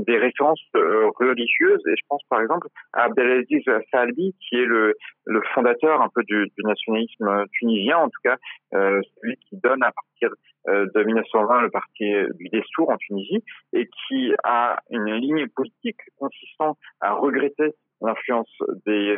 [0.06, 4.94] des références religieuses et je pense par exemple à Abdelaziz Saalbi qui est le,
[5.24, 8.36] le fondateur un peu du, du nationalisme tunisien en tout cas
[8.72, 10.34] celui qui donne à partir euh,
[10.66, 13.42] de 1920, le parti du Destour en Tunisie,
[13.72, 18.50] et qui a une ligne politique consistant à regretter l'influence
[18.84, 19.16] des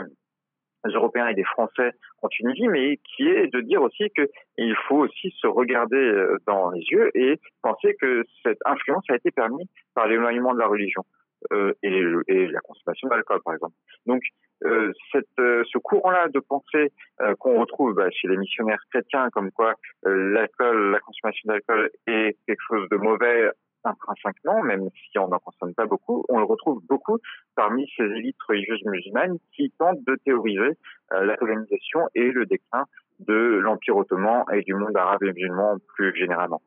[0.84, 1.92] Européens et des Français
[2.22, 6.70] en Tunisie, mais qui est de dire aussi qu'il faut aussi se regarder euh, dans
[6.70, 11.04] les yeux et penser que cette influence a été permise par l'éloignement de la religion
[11.52, 13.74] euh, et, et, la consommation d'alcool, par exemple.
[14.06, 14.22] Donc,
[14.64, 19.30] euh, cette, euh, ce courant-là de pensée euh, qu'on retrouve bah, chez les missionnaires chrétiens,
[19.30, 19.74] comme quoi
[20.04, 23.50] l'alcool, la consommation d'alcool est quelque chose de mauvais
[23.84, 27.18] intrinsèquement, même si on n'en consomme pas beaucoup, on le retrouve beaucoup
[27.54, 30.76] parmi ces élites religieuses musulmanes qui tentent de théoriser
[31.10, 32.84] la colonisation et le déclin
[33.20, 36.60] de l'Empire ottoman et du monde arabe et musulman plus généralement.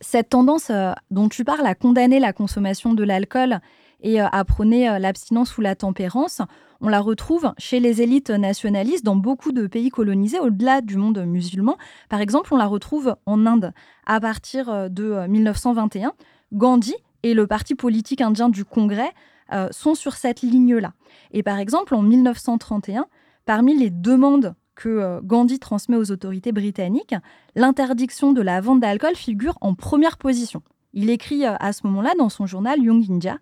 [0.00, 0.70] Cette tendance
[1.10, 3.60] dont tu parles à condamner la consommation de l'alcool
[4.00, 6.40] et à prôner l'abstinence ou la tempérance,
[6.80, 11.18] on la retrouve chez les élites nationalistes dans beaucoup de pays colonisés au-delà du monde
[11.18, 11.76] musulman.
[12.08, 13.72] Par exemple, on la retrouve en Inde
[14.06, 16.08] à partir euh, de 1921.
[16.08, 16.12] Euh,
[16.52, 16.94] Gandhi
[17.24, 19.12] et le parti politique indien du Congrès
[19.52, 20.92] euh, sont sur cette ligne-là.
[21.32, 23.06] Et par exemple, en 1931,
[23.44, 27.14] parmi les demandes que Gandhi transmet aux autorités britanniques,
[27.56, 30.62] l'interdiction de la vente d'alcool figure en première position.
[30.92, 33.38] Il écrit à ce moment-là dans son journal Young India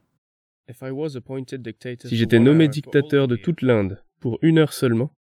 [2.05, 5.13] si j'étais nommé dictateur de toute l'Inde pour une heure seulement,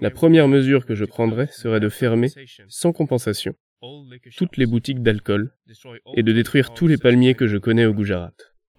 [0.00, 2.28] la première mesure que je prendrais serait de fermer,
[2.68, 3.54] sans compensation,
[4.36, 5.52] toutes les boutiques d'alcool
[6.14, 8.32] et de détruire tous les palmiers que je connais au Gujarat.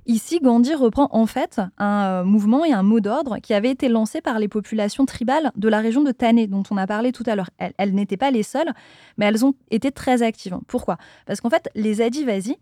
[0.08, 3.88] Ici, Gandhi reprend en fait un euh, mouvement et un mot d'ordre qui avait été
[3.88, 7.24] lancé par les populations tribales de la région de Thane, dont on a parlé tout
[7.28, 7.52] à l'heure.
[7.60, 8.72] Elles, n'étaient pas les seules,
[9.18, 10.58] mais elles ont été très actives.
[10.68, 10.97] Pourquoi?
[11.28, 12.58] Parce qu'en fait, les Adivasi,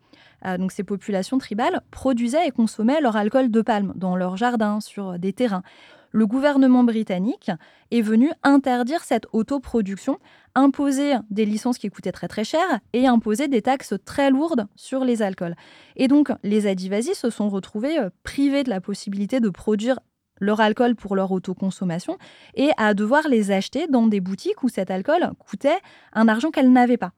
[0.46, 4.82] euh, donc ces populations tribales, produisaient et consommaient leur alcool de palme dans leurs jardins,
[4.82, 5.64] sur des terrains
[6.12, 7.52] le gouvernement britannique
[7.92, 10.20] est venu interdire cette autoproduction,
[10.56, 15.04] imposer des licences qui coûtaient très très cher et imposer des taxes très lourdes sur
[15.04, 15.56] les alcools.
[15.96, 20.00] Et donc les Adivasi se sont retrouvés euh, privés de la possibilité de produire
[20.40, 22.18] leur alcool pour leur autoconsommation
[22.56, 25.80] et à devoir les acheter dans des boutiques où cet alcool coûtait
[26.14, 27.12] un argent qu'elles n'avaient pas.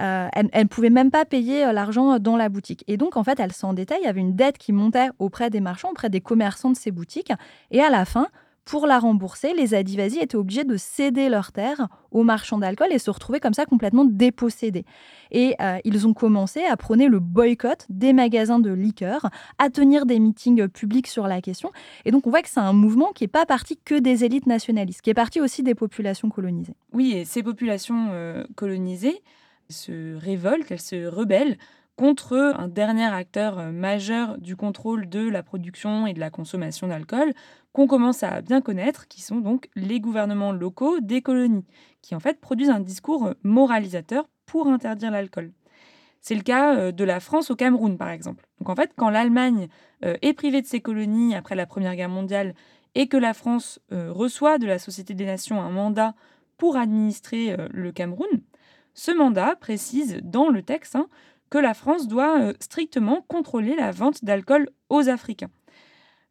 [0.00, 2.84] Euh, elle ne pouvait même pas payer euh, l'argent dans la boutique.
[2.86, 3.98] Et donc, en fait, elle s'endettait.
[4.02, 6.90] Il y avait une dette qui montait auprès des marchands, auprès des commerçants de ces
[6.90, 7.32] boutiques.
[7.70, 8.28] Et à la fin,
[8.66, 12.98] pour la rembourser, les Adivasi étaient obligés de céder leurs terres aux marchands d'alcool et
[12.98, 14.84] se retrouver comme ça complètement dépossédés.
[15.30, 20.04] Et euh, ils ont commencé à prôner le boycott des magasins de liqueurs, à tenir
[20.04, 21.70] des meetings publics sur la question.
[22.04, 24.46] Et donc on voit que c'est un mouvement qui n'est pas parti que des élites
[24.46, 26.74] nationalistes, qui est parti aussi des populations colonisées.
[26.92, 28.08] Oui, et ces populations
[28.56, 29.22] colonisées,
[29.68, 31.56] se révolte, elle se rebelle
[31.96, 36.88] contre un dernier acteur euh, majeur du contrôle de la production et de la consommation
[36.88, 37.32] d'alcool
[37.72, 41.66] qu'on commence à bien connaître, qui sont donc les gouvernements locaux des colonies,
[42.02, 45.52] qui en fait produisent un discours moralisateur pour interdire l'alcool.
[46.20, 48.46] C'est le cas euh, de la France au Cameroun, par exemple.
[48.60, 49.68] Donc en fait, quand l'Allemagne
[50.04, 52.54] euh, est privée de ses colonies après la Première Guerre mondiale
[52.94, 56.14] et que la France reçoit de la Société des Nations un mandat
[56.56, 58.40] pour administrer le Cameroun,
[58.96, 61.06] ce mandat précise dans le texte hein,
[61.50, 65.50] que la France doit euh, strictement contrôler la vente d'alcool aux Africains.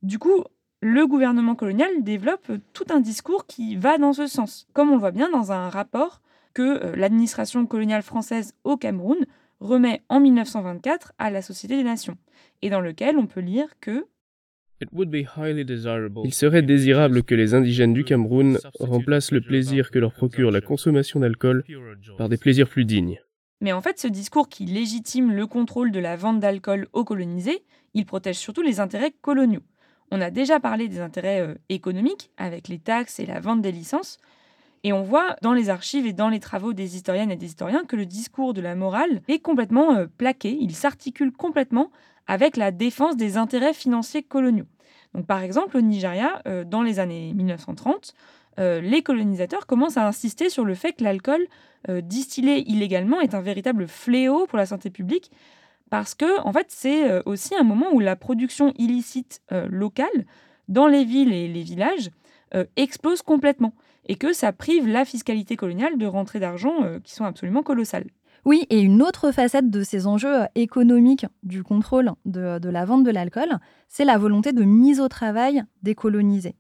[0.01, 0.43] Du coup,
[0.81, 4.99] le gouvernement colonial développe tout un discours qui va dans ce sens, comme on le
[4.99, 6.21] voit bien dans un rapport
[6.53, 9.25] que euh, l'administration coloniale française au Cameroun
[9.59, 12.17] remet en 1924 à la Société des Nations,
[12.61, 14.07] et dans lequel on peut lire que
[14.81, 20.61] il serait désirable que les indigènes du Cameroun remplacent le plaisir que leur procure la
[20.61, 21.63] consommation d'alcool
[22.17, 23.19] par des plaisirs plus dignes.
[23.61, 27.63] Mais en fait, ce discours qui légitime le contrôle de la vente d'alcool aux colonisés,
[27.93, 29.63] il protège surtout les intérêts coloniaux.
[30.11, 33.71] On a déjà parlé des intérêts euh, économiques avec les taxes et la vente des
[33.71, 34.19] licences,
[34.83, 37.85] et on voit dans les archives et dans les travaux des historiennes et des historiens
[37.85, 41.91] que le discours de la morale est complètement euh, plaqué, il s'articule complètement
[42.27, 44.65] avec la défense des intérêts financiers coloniaux.
[45.15, 48.13] Donc, par exemple, au Nigeria, euh, dans les années 1930,
[48.59, 51.45] euh, les colonisateurs commencent à insister sur le fait que l'alcool
[51.89, 55.31] euh, distillé illégalement est un véritable fléau pour la santé publique,
[55.89, 60.25] parce que, en fait, c'est aussi un moment où la production illicite locale
[60.67, 62.09] dans les villes et les villages
[62.75, 63.71] explose complètement,
[64.07, 66.73] et que ça prive la fiscalité coloniale de rentrées d'argent
[67.03, 68.07] qui sont absolument colossales.
[68.45, 73.03] Oui, et une autre facette de ces enjeux euh, économiques du contrôle de, la vente
[73.03, 73.57] de l'alcool,
[73.89, 76.55] c'est la volonté de mise au travail des colonisés.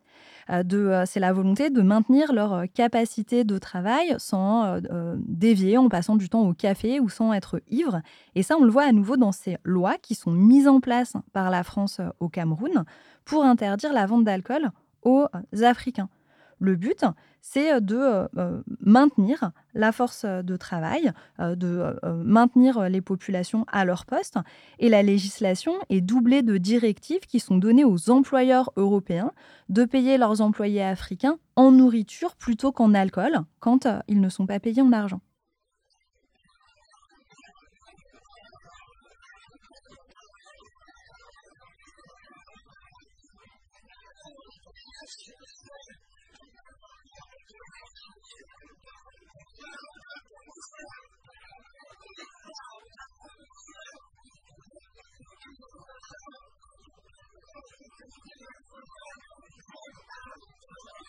[0.49, 4.79] Euh, euh, c'est la volonté de maintenir leur capacité de travail sans
[5.19, 8.01] dévier en passant du temps au café ou sans être ivre.
[8.33, 11.13] Et ça, on le voit à nouveau dans ces lois qui sont mises en place
[11.33, 12.83] par la France au Cameroun
[13.25, 14.71] pour interdire la vente d'alcool
[15.03, 15.27] aux
[15.61, 16.09] Africains.
[16.59, 17.03] Le but,
[17.41, 18.27] c'est de
[18.79, 24.37] maintenir la force de travail, de maintenir les populations à leur poste.
[24.79, 29.31] Et la législation est doublée de directives qui sont données aux employeurs européens
[29.69, 34.59] de payer leurs employés africains en nourriture plutôt qu'en alcool quand ils ne sont pas
[34.59, 35.21] payés en argent.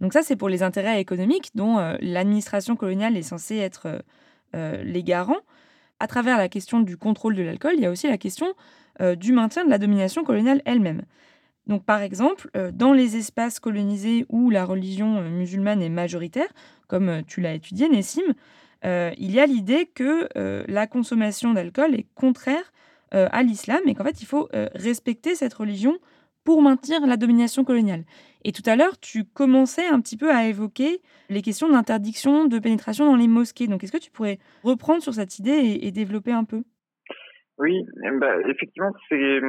[0.00, 3.98] Donc ça, c'est pour les intérêts économiques dont euh, l'administration coloniale est censée être euh,
[4.54, 5.40] euh, les garants.
[6.00, 8.54] À travers la question du contrôle de l'alcool, il y a aussi la question
[9.16, 11.02] du maintien de la domination coloniale elle-même.
[11.68, 16.48] Donc par exemple, dans les espaces colonisés où la religion musulmane est majoritaire,
[16.88, 18.22] comme tu l'as étudié, Nessim,
[18.84, 20.28] il y a l'idée que
[20.68, 22.72] la consommation d'alcool est contraire
[23.12, 25.98] à l'islam et qu'en fait il faut respecter cette religion
[26.48, 28.04] pour maintenir la domination coloniale.
[28.42, 32.58] Et tout à l'heure, tu commençais un petit peu à évoquer les questions d'interdiction de
[32.58, 33.66] pénétration dans les mosquées.
[33.66, 36.62] Donc, est-ce que tu pourrais reprendre sur cette idée et, développer un peu?
[37.58, 37.84] Oui,
[38.18, 39.40] bah, effectivement, c'est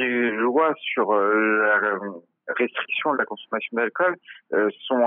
[0.00, 2.00] les lois sur euh, la
[2.48, 4.16] restriction de la consommation d'alcool
[4.52, 5.06] euh, sont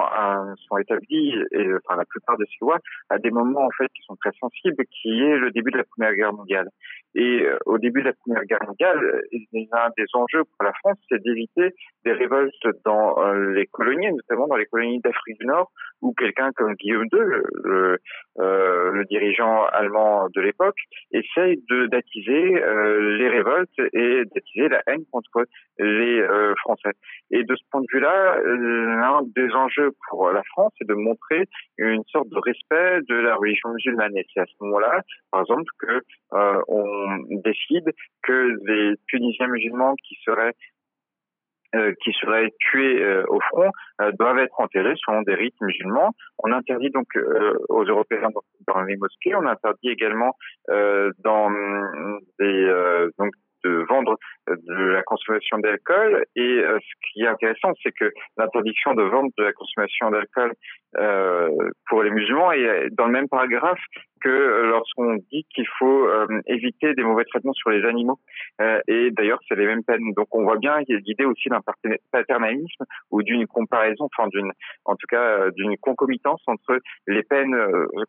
[0.68, 2.80] sont établies et enfin la plupart de ces lois
[3.10, 5.84] à des moments en fait qui sont très sensibles qui est le début de la
[5.84, 6.70] première guerre mondiale
[7.16, 9.22] et euh, au début de la Première Guerre mondiale,
[9.72, 11.74] un des enjeux pour la France, c'est d'éviter
[12.04, 12.52] des révoltes
[12.84, 15.72] dans euh, les colonies, notamment dans les colonies d'Afrique du Nord,
[16.02, 17.20] où quelqu'un comme Guillaume II,
[17.64, 18.00] le,
[18.40, 20.76] euh, le dirigeant allemand de l'époque,
[21.12, 25.46] essaye de d'attiser euh, les révoltes et d'attiser la haine contre
[25.80, 26.92] les euh, Français.
[27.36, 31.50] Et de ce point de vue-là, l'un des enjeux pour la France, c'est de montrer
[31.78, 34.16] une sorte de respect de la religion musulmane.
[34.16, 37.92] Et c'est à ce moment-là, par exemple, que on décide
[38.24, 40.54] que les Tunisiens musulmans qui seraient
[41.76, 43.70] euh, qui seraient tués euh, au front
[44.00, 46.12] euh, doivent être enterrés selon des rites musulmans.
[46.40, 47.08] On interdit donc
[47.70, 48.30] aux Européens
[48.68, 50.38] dans, les mosquées, on interdit également
[50.70, 51.52] dans
[52.40, 53.32] des donc
[53.66, 56.26] de vendre de la consommation d'alcool.
[56.36, 60.54] Et ce qui est intéressant, c'est que l'interdiction de vente de la consommation d'alcool
[61.90, 63.80] pour les musulmans est dans le même paragraphe
[64.26, 66.10] que lorsqu'on dit qu'il faut
[66.48, 68.20] éviter des mauvais traitements sur les animaux.
[68.88, 70.14] et d'ailleurs, c'est les mêmes peines.
[70.16, 71.62] Donc on voit bien qu'il y a l'idée aussi d'un
[72.12, 74.52] paternalisme ou d'une comparaison, enfin d'une,
[74.86, 77.56] en tout cas d'une concomitance entre les peines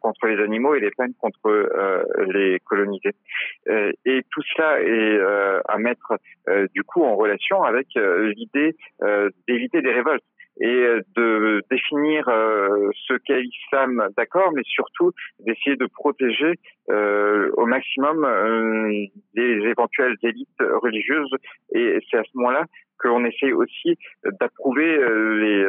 [0.01, 1.69] contre les animaux et les peines contre
[2.29, 3.15] les colonisés.
[3.67, 5.21] et tout cela est
[5.69, 6.15] à mettre
[6.75, 8.75] du coup en relation avec l'idée
[9.47, 10.25] d'éviter des révoltes
[10.61, 16.55] et euh, de définir euh, ce qu'est l'islam, d'accord, mais surtout d'essayer de protéger
[16.91, 18.27] euh, au maximum
[19.35, 20.49] des éventuelles élites
[20.83, 21.35] religieuses.
[21.75, 22.65] Et c'est à ce moment-là
[22.99, 23.97] qu'on essaie aussi
[24.41, 25.65] d'approuver les,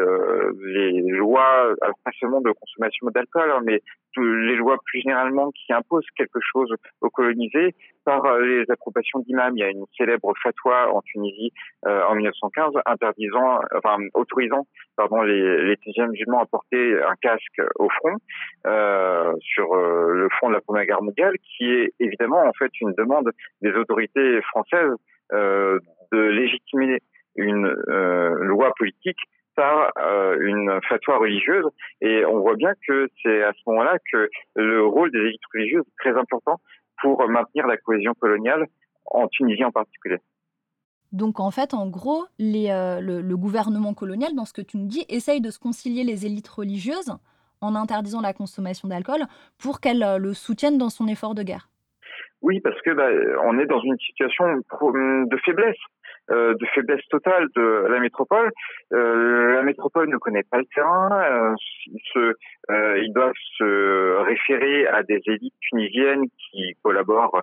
[0.74, 3.82] les lois, alors pas seulement de consommation d'alcool, hein, mais
[4.18, 9.56] les lois plus généralement qui imposent quelque chose aux colonisés par les approbations d'imams.
[9.56, 11.52] Il y a une célèbre fatwa en Tunisie
[11.86, 14.66] en 1915 interdisant, enfin autorisant,
[14.96, 18.16] pardon, les, les musulmans à porter un casque au front
[18.66, 23.32] euh, sur le front de la Première Guerre qui est évidemment en fait une demande
[23.62, 24.94] des autorités françaises
[25.34, 25.80] euh,
[26.12, 27.00] de légitimer
[27.38, 29.18] une euh, loi politique
[29.56, 31.66] par euh, une fatwa religieuse
[32.02, 35.84] et on voit bien que c'est à ce moment-là que le rôle des élites religieuses
[35.88, 36.60] est très important
[37.02, 38.66] pour maintenir la cohésion coloniale
[39.06, 40.18] en Tunisie en particulier.
[41.12, 42.68] Donc en fait, en gros, les,
[43.02, 46.26] le, le, gouvernement colonial, dans ce que tu nous dis, essaye de se concilier les
[46.26, 47.14] élites religieuses
[47.62, 49.22] en interdisant la consommation d'alcool
[49.58, 51.70] pour qu'elle euh, le soutienne dans son effort de guerre
[52.42, 53.08] Oui, parce que bah,
[53.46, 55.78] on est dans une situation de faiblesse.
[56.30, 58.52] Euh, de faiblesse totale de la métropole.
[58.92, 61.22] Euh, la métropole ne connaît pas le terrain.
[61.22, 61.56] Euh,
[61.86, 62.34] ils, se,
[62.70, 67.42] euh, ils doivent se référer à des élites tunisiennes qui collaborent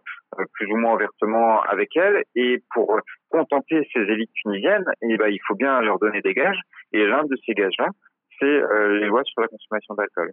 [0.52, 2.24] plus ou moins ouvertement avec elles.
[2.34, 6.60] Et pour contenter ces élites tunisiennes, eh ben, il faut bien leur donner des gages.
[6.92, 7.88] Et l'un de ces gages-là,
[8.38, 10.30] c'est euh, les lois sur la consommation d'alcool.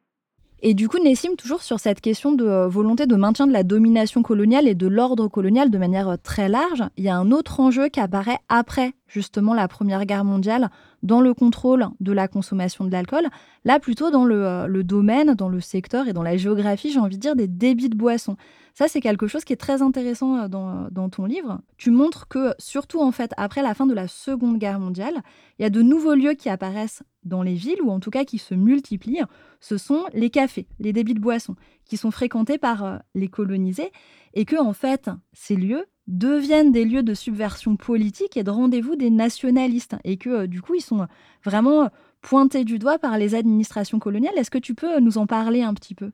[0.64, 3.64] Et du coup, Nessim, toujours sur cette question de euh, volonté de maintien de la
[3.64, 7.32] domination coloniale et de l'ordre colonial de manière euh, très large, il y a un
[7.32, 10.70] autre enjeu qui apparaît après justement la Première Guerre mondiale
[11.04, 13.28] dans le contrôle de la consommation de l'alcool,
[13.66, 17.18] là plutôt dans le, le, domaine, dans le secteur et dans la géographie, j'ai envie
[17.18, 18.38] de dire, des débits de boissons.
[18.74, 21.60] Ça, c'est quelque chose qui est très intéressant dans, dans, ton livre.
[21.78, 25.22] Tu montres que, surtout en fait, après la fin de la Seconde Guerre mondiale,
[25.60, 28.24] il y a de nouveaux lieux qui apparaissent dans les villes, ou en tout cas
[28.24, 29.24] qui se multiplient,
[29.60, 31.56] ce sont les cafés, les débits de boissons,
[31.86, 33.92] qui sont fréquentés par euh, les colonisés,
[34.34, 38.96] et que en fait, ces lieux deviennent des lieux de subversion politique et de rendez-vous
[38.96, 41.08] des nationalistes, et que euh, du coup, ils sont
[41.46, 41.90] vraiment
[42.22, 44.38] pointés du doigt par les administrations coloniales.
[44.38, 46.12] Est-ce que tu peux nous en parler un petit peu?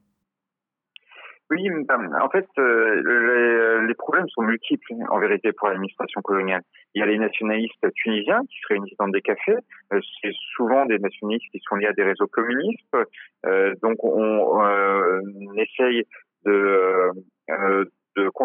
[1.49, 6.61] Oui, en fait, euh, les, problèmes sont multiples en vérité pour l'administration coloniale.
[6.93, 9.55] Il y a les nationalistes tunisiens qui se réunissent dans des cafés.
[9.93, 12.97] Euh, c'est souvent des nationalistes qui sont liés à des réseaux communistes.
[13.45, 16.03] Euh, donc, on, on essaye
[16.45, 17.11] de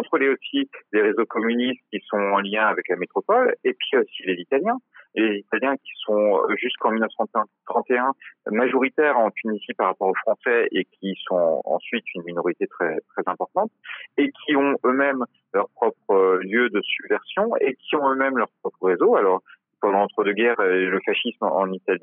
[0.03, 4.23] contrôler aussi les réseaux communistes qui sont en lien avec la métropole, et puis aussi
[4.25, 4.79] les Italiens
[5.15, 8.13] les Italiens qui sont euh, jusqu'en 1931
[8.51, 13.23] majoritaires en Tunisie par rapport aux Français et qui sont ensuite une minorité très très
[13.27, 13.71] importante
[14.17, 18.49] et qui ont eux-mêmes leur propre euh, lieu de subversion et qui ont eux-mêmes leur
[18.63, 19.15] propre réseau.
[19.17, 19.43] Alors
[19.83, 22.01] pendant l'entre-deux-guerres, euh, le fascisme en, Italie,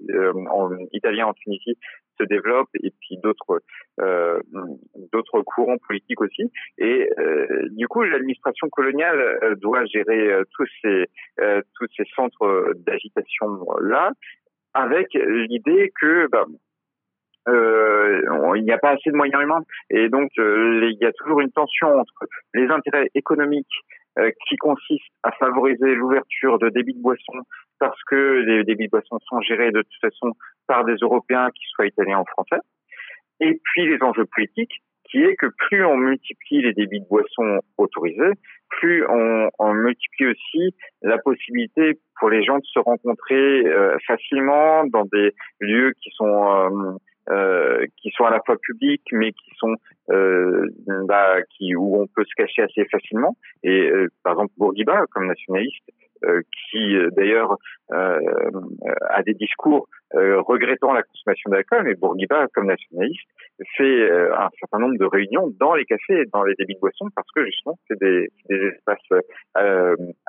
[0.51, 1.77] en italien en Tunisie
[2.19, 3.61] se développe et puis d'autres
[4.01, 4.39] euh,
[5.45, 6.51] courants politiques aussi.
[6.77, 11.05] Et euh, du coup, l'administration coloniale euh, doit gérer tous ces
[11.75, 13.47] tous ces centres d'agitation
[13.81, 14.11] là,
[14.73, 16.45] avec l'idée que bah,
[17.47, 21.51] il n'y a pas assez de moyens humains et donc il y a toujours une
[21.51, 23.67] tension entre les intérêts économiques
[24.47, 27.43] qui consistent à favoriser l'ouverture de débits de boissons
[27.79, 30.33] parce que les débits de boissons sont gérés de toute façon
[30.67, 32.61] par des Européens, qui soient italiens ou français.
[33.39, 37.59] Et puis les enjeux politiques, qui est que plus on multiplie les débits de boissons
[37.77, 38.33] autorisés,
[38.69, 45.05] plus on, multiplie aussi la possibilité pour les gens de se rencontrer euh, facilement dans
[45.05, 46.97] des lieux qui sont euh,
[47.31, 49.75] euh, qui sont à la fois publics mais qui sont euh,
[50.09, 55.27] bah, qui où on peut se cacher assez facilement et euh, par exemple Bourguiba comme
[55.27, 55.85] nationaliste
[56.25, 57.55] euh, qui euh, d'ailleurs
[57.93, 58.19] euh,
[59.09, 63.29] a des discours regrettant la consommation d'alcool, mais Bourguiba, comme nationaliste,
[63.77, 67.09] fait un certain nombre de réunions dans les cafés et dans les débits de boissons
[67.15, 69.21] parce que justement c'est des, des, espaces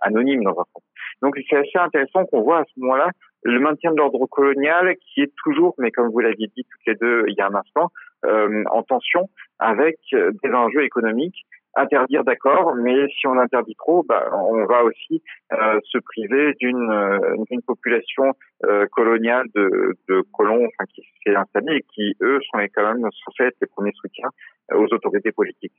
[0.03, 0.83] anonymes dans un sens.
[1.22, 3.11] Donc c'est assez intéressant qu'on voit à ce moment-là
[3.43, 6.95] le maintien de l'ordre colonial qui est toujours, mais comme vous l'aviez dit toutes les
[6.97, 7.89] deux il y a un instant,
[8.25, 11.47] en tension avec des enjeux économiques
[11.77, 16.91] interdire, d'accord, mais si on interdit trop, bah, on va aussi euh, se priver d'une
[16.91, 19.97] euh, population euh, coloniale de,
[20.33, 24.29] colons qui s'est installée et qui, eux, sont quand même censés être les premiers soutiens
[24.75, 25.75] aux autorités politiques.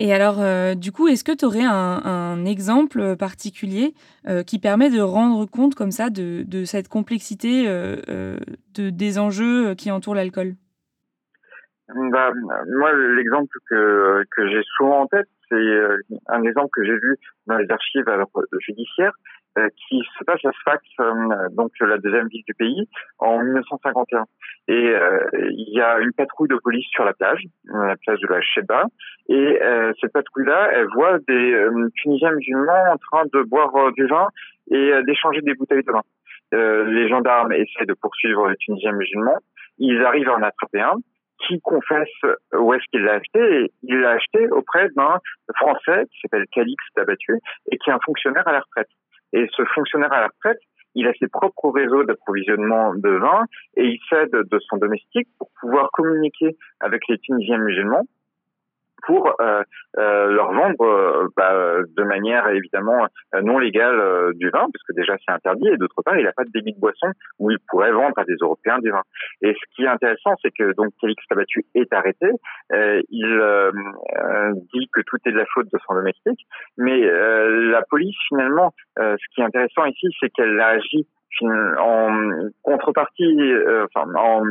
[0.00, 1.70] Et alors, du coup, est-ce que tu aurais un,
[2.04, 3.94] un, exemple particulier
[4.44, 8.40] qui permet de rendre compte comme ça de, de cette complexité de,
[8.74, 10.56] des enjeux qui entourent l'alcool?
[11.88, 12.32] Bah,
[12.68, 17.16] moi, l'exemple que, que j'ai souvent en tête, c'est euh, un exemple que j'ai vu
[17.46, 18.04] dans les archives
[18.60, 19.12] judiciaires
[19.58, 24.24] euh, qui se passe à Sfax, euh, donc la deuxième ville du pays, en 1951.
[24.68, 24.94] Et
[25.48, 28.86] il y a une patrouille de police sur la plage, la plage de la Sheba,
[29.28, 29.60] et
[30.00, 34.26] cette patrouille-là, elle voit des Tunisiens musulmans en train de boire du vin
[34.72, 36.02] et d'échanger des bouteilles de vin.
[36.90, 39.38] les gendarmes essaient de poursuivre les Tunisiens musulmans.
[39.78, 40.96] Ils arrivent à en attraper un
[41.46, 42.08] qui confesse
[42.54, 43.72] où est-ce qu'il l'a acheté.
[43.82, 45.18] il l'a acheté auprès d'un
[45.54, 47.38] Français qui s'appelle Calix Tabattu
[47.70, 48.88] et qui est un fonctionnaire à la retraite.
[49.32, 50.60] Et ce fonctionnaire à la retraite,
[50.94, 53.44] il a ses propres réseaux d'approvisionnement de vin
[53.76, 58.06] et il s'aide de son domestique pour pouvoir communiquer avec les Tunisiens musulmans
[59.04, 59.62] pour euh,
[59.98, 61.52] euh, leur vendre euh, bah,
[61.96, 63.06] de manière évidemment
[63.42, 66.44] non légale du vin, parce que déjà c'est interdit, et d'autre part il n'a pas
[66.44, 69.02] de débit de boisson où il pourrait vendre à des Européens du vin.
[69.42, 72.28] Et ce qui est intéressant, c'est que donc Félix Tabattu est arrêté,
[72.72, 73.72] il
[74.74, 79.34] dit que tout est de la faute de son domestique, mais la police finalement, ce
[79.34, 81.06] qui est intéressant ici, c'est qu'elle a agi
[81.42, 83.52] en contrepartie,
[83.84, 84.42] enfin en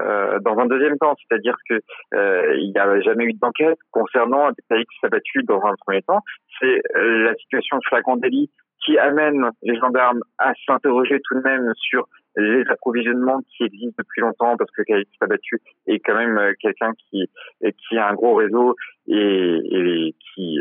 [0.00, 1.80] euh, dans un deuxième temps, c'est-à-dire que
[2.14, 6.20] euh, il n'y a jamais eu d'enquête concernant des pays qui dans un premier temps.
[6.60, 8.50] C'est euh, la situation de flagrant délit
[8.84, 14.22] qui amène les gendarmes à s'interroger tout de même sur les approvisionnements qui existent depuis
[14.22, 17.28] longtemps parce que Khalid Sabattu est quand même euh, quelqu'un qui
[17.60, 18.74] qui a un gros réseau
[19.06, 20.58] et, et qui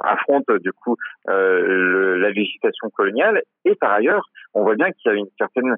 [0.00, 0.96] affronte du coup
[1.28, 5.70] euh, la législation coloniale et par ailleurs on voit bien qu'il y a une certaine
[5.70, 5.76] euh,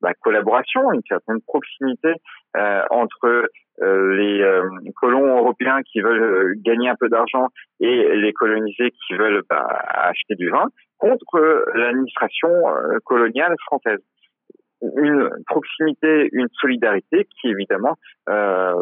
[0.00, 2.12] bah, collaboration, une certaine proximité
[2.56, 3.48] euh, entre
[3.82, 7.48] euh, les colons européens qui veulent gagner un peu d'argent
[7.80, 10.66] et les colonisés qui veulent bah, acheter du vin
[10.98, 12.48] contre l'administration
[13.04, 14.00] coloniale française.
[14.80, 17.96] Une proximité, une solidarité qui évidemment
[18.28, 18.72] euh,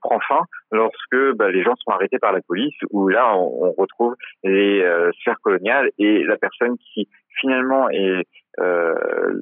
[0.00, 0.40] prend fin
[0.72, 5.10] lorsque bah, les gens sont arrêtés par la police, où là on, retrouve les euh,
[5.20, 7.08] sphères coloniales et la personne qui
[7.40, 8.24] finalement est
[8.60, 8.94] euh,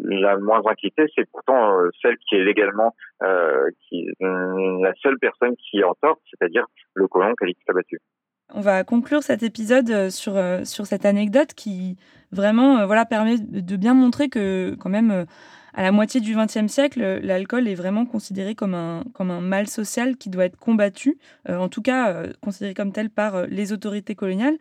[0.05, 5.55] la moins inquiétée, c'est pourtant euh, celle qui est légalement euh, qui, la seule personne
[5.57, 7.99] qui en tort, c'est-à-dire le colon qui a abattu.
[8.55, 10.35] On va conclure cet épisode sur,
[10.65, 11.97] sur cette anecdote qui
[12.31, 15.27] vraiment voilà, permet de bien montrer que quand même
[15.75, 19.67] à la moitié du XXe siècle, l'alcool est vraiment considéré comme un, comme un mal
[19.67, 21.19] social qui doit être combattu,
[21.49, 24.57] en tout cas considéré comme tel par les autorités coloniales,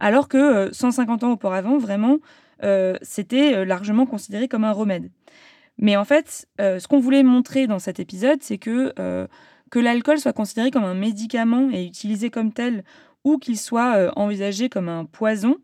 [0.00, 2.18] alors que 150 ans auparavant, vraiment,
[2.62, 5.10] euh, c'était euh, largement considéré comme un remède.
[5.78, 8.94] Mais en fait, euh, ce qu'on voulait montrer dans cet épisode, c'est que,
[9.70, 12.84] que l'alcool soit considéré comme un médicament et utilisé comme tel,
[13.24, 15.56] ou qu'il soit envisagé comme un poison,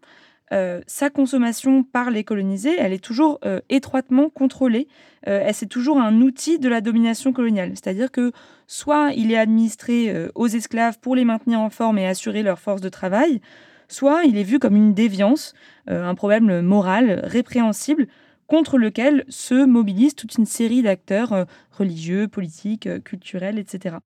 [0.87, 3.41] sa consommation par les colonisés, elle est toujours
[3.71, 4.87] étroitement contrôlée.
[5.25, 7.71] c'est toujours un outil de la domination coloniale.
[7.71, 8.33] C'est-à-dire que
[8.67, 12.83] soit il est administré aux esclaves pour les maintenir en forme et assurer leur force
[12.83, 13.41] de travail,
[13.89, 15.55] soit il est vu comme une déviance,
[15.91, 18.07] euh, un problème moral répréhensible
[18.47, 23.97] contre lequel se mobilise toute une série d'acteurs euh, religieux, politiques, euh, culturels, etc.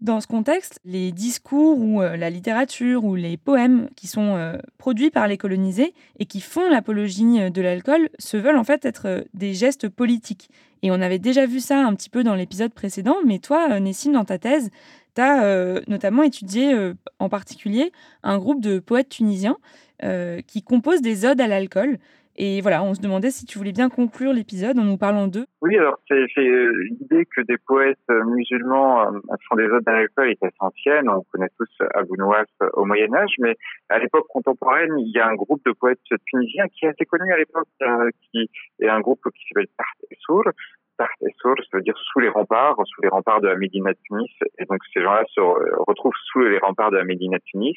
[0.00, 5.26] Dans ce contexte, les discours ou la littérature ou les poèmes qui sont produits par
[5.26, 9.88] les colonisés et qui font l'apologie de l'alcool se veulent en fait être des gestes
[9.88, 10.50] politiques.
[10.82, 14.12] Et on avait déjà vu ça un petit peu dans l'épisode précédent, mais toi, Nessine,
[14.12, 14.70] dans ta thèse,
[15.18, 17.90] tu as euh, notamment étudié euh, en particulier
[18.22, 19.56] un groupe de poètes tunisiens
[20.04, 21.98] euh, qui composent des odes à l'alcool.
[22.40, 25.46] Et voilà, on se demandait si tu voulais bien conclure l'épisode en nous parlant d'eux.
[25.60, 29.10] Oui, alors c'est l'idée que des poètes musulmans
[29.48, 31.08] font des odes à l'alcool est assez ancienne.
[31.08, 32.44] On connaît tous Abou Nouas
[32.74, 33.56] au Moyen Âge, mais
[33.88, 37.32] à l'époque contemporaine, il y a un groupe de poètes tunisiens qui est assez connu
[37.32, 37.66] à l'époque,
[38.30, 38.48] qui
[38.78, 40.44] est un groupe qui s'appelle Taht Sour,
[41.06, 44.30] ça veut dire sous les remparts, sous les remparts de la Médina Tunis.
[44.58, 45.40] Et donc ces gens-là se
[45.86, 47.76] retrouvent sous les remparts de la Médina Tunis,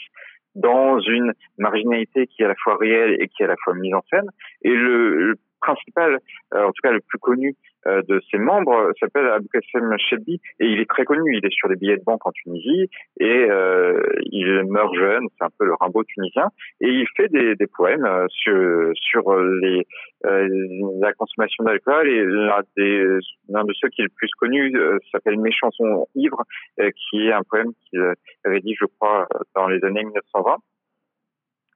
[0.55, 3.73] dans une marginalité qui est à la fois réelle et qui est à la fois
[3.73, 4.29] mise en scène.
[4.63, 6.17] Et le, principal,
[6.55, 7.55] euh, en tout cas le plus connu
[7.85, 11.35] de ses membres s'appelle Aboukassem Chebi et il est très connu.
[11.35, 14.01] Il est sur des billets de banque en Tunisie et euh,
[14.31, 15.27] il meurt jeune.
[15.37, 19.35] C'est un peu le Rimbaud tunisien et il fait des, des poèmes euh, sur, sur
[19.61, 19.85] les,
[20.23, 24.73] la consommation d'alcool et l'un de ceux qui est le plus connu
[25.11, 26.43] s'appelle Mes chansons ivres
[26.77, 30.57] qui est un poème qu'il dit, je crois, dans les années 1920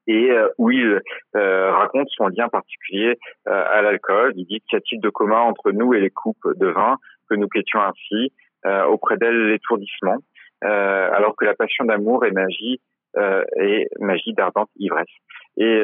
[0.07, 1.01] et euh, où il
[1.35, 4.33] euh, raconte son lien particulier euh, à l'alcool.
[4.35, 6.97] Il dit qu'il y a-t-il de commun entre nous et les coupes de vin
[7.29, 8.31] que nous quêtions ainsi,
[8.87, 10.17] auprès d'elle l'étourdissement,
[10.61, 12.79] alors que la passion d'amour est magie
[13.59, 15.07] et magie d'ardente ivresse.
[15.57, 15.81] Et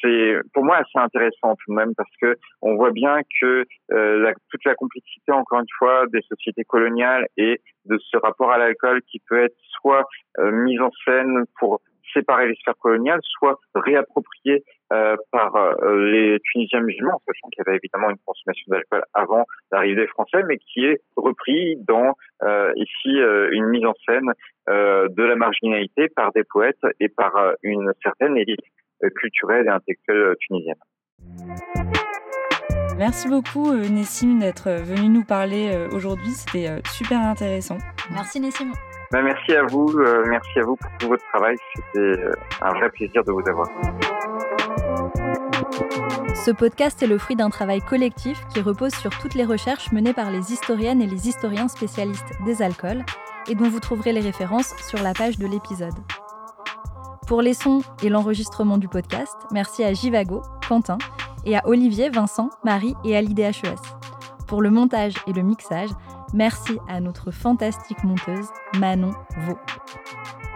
[0.00, 4.32] c'est pour moi assez intéressant tout de même parce que on voit bien que la,
[4.50, 9.00] toute la complexité, encore une fois, des sociétés coloniales et de ce rapport à l'alcool
[9.02, 10.04] qui peut être soit
[10.38, 11.80] mise en scène pour
[12.14, 17.68] séparer les sphères coloniales, soit réappropriées euh, par euh, les Tunisiens musulmans, sachant qu'il y
[17.68, 22.72] avait évidemment une consommation d'alcool avant l'arrivée des Français, mais qui est repris dans euh,
[22.76, 23.16] ici
[23.52, 24.32] une mise en scène
[24.66, 28.60] de la marginalité par des poètes et par une certaine élite
[29.16, 30.76] culturelle et intellectuelle tunisienne.
[32.96, 37.76] Merci beaucoup Nessim d'être venu nous parler aujourd'hui, c'était super intéressant.
[38.10, 38.72] Merci Nessim.
[39.14, 41.56] Bah, merci à vous, euh, merci à vous pour tout votre travail.
[41.76, 43.68] C'était euh, un vrai plaisir de vous avoir.
[46.34, 50.14] Ce podcast est le fruit d'un travail collectif qui repose sur toutes les recherches menées
[50.14, 53.04] par les historiennes et les historiens spécialistes des alcools
[53.48, 55.94] et dont vous trouverez les références sur la page de l'épisode.
[57.28, 60.98] Pour les sons et l'enregistrement du podcast, merci à Jivago, Quentin
[61.44, 63.78] et à Olivier, Vincent, Marie et à l'IDHES.
[64.48, 65.90] Pour le montage et le mixage,
[66.34, 69.58] Merci à notre fantastique monteuse, Manon Vaux.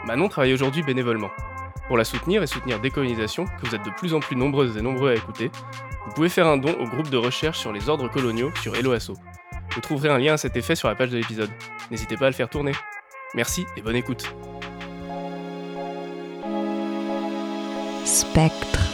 [0.04, 1.30] Manon travaille aujourd'hui bénévolement.
[1.86, 4.82] Pour la soutenir et soutenir Décolonisation, que vous êtes de plus en plus nombreuses et
[4.82, 5.52] nombreux à écouter,
[6.04, 9.14] vous pouvez faire un don au groupe de recherche sur les ordres coloniaux sur Helloasso.
[9.72, 11.50] Vous trouverez un lien à cet effet sur la page de l'épisode.
[11.92, 12.72] N'hésitez pas à le faire tourner.
[13.34, 14.24] Merci et bonne écoute.
[18.04, 18.87] Spectre.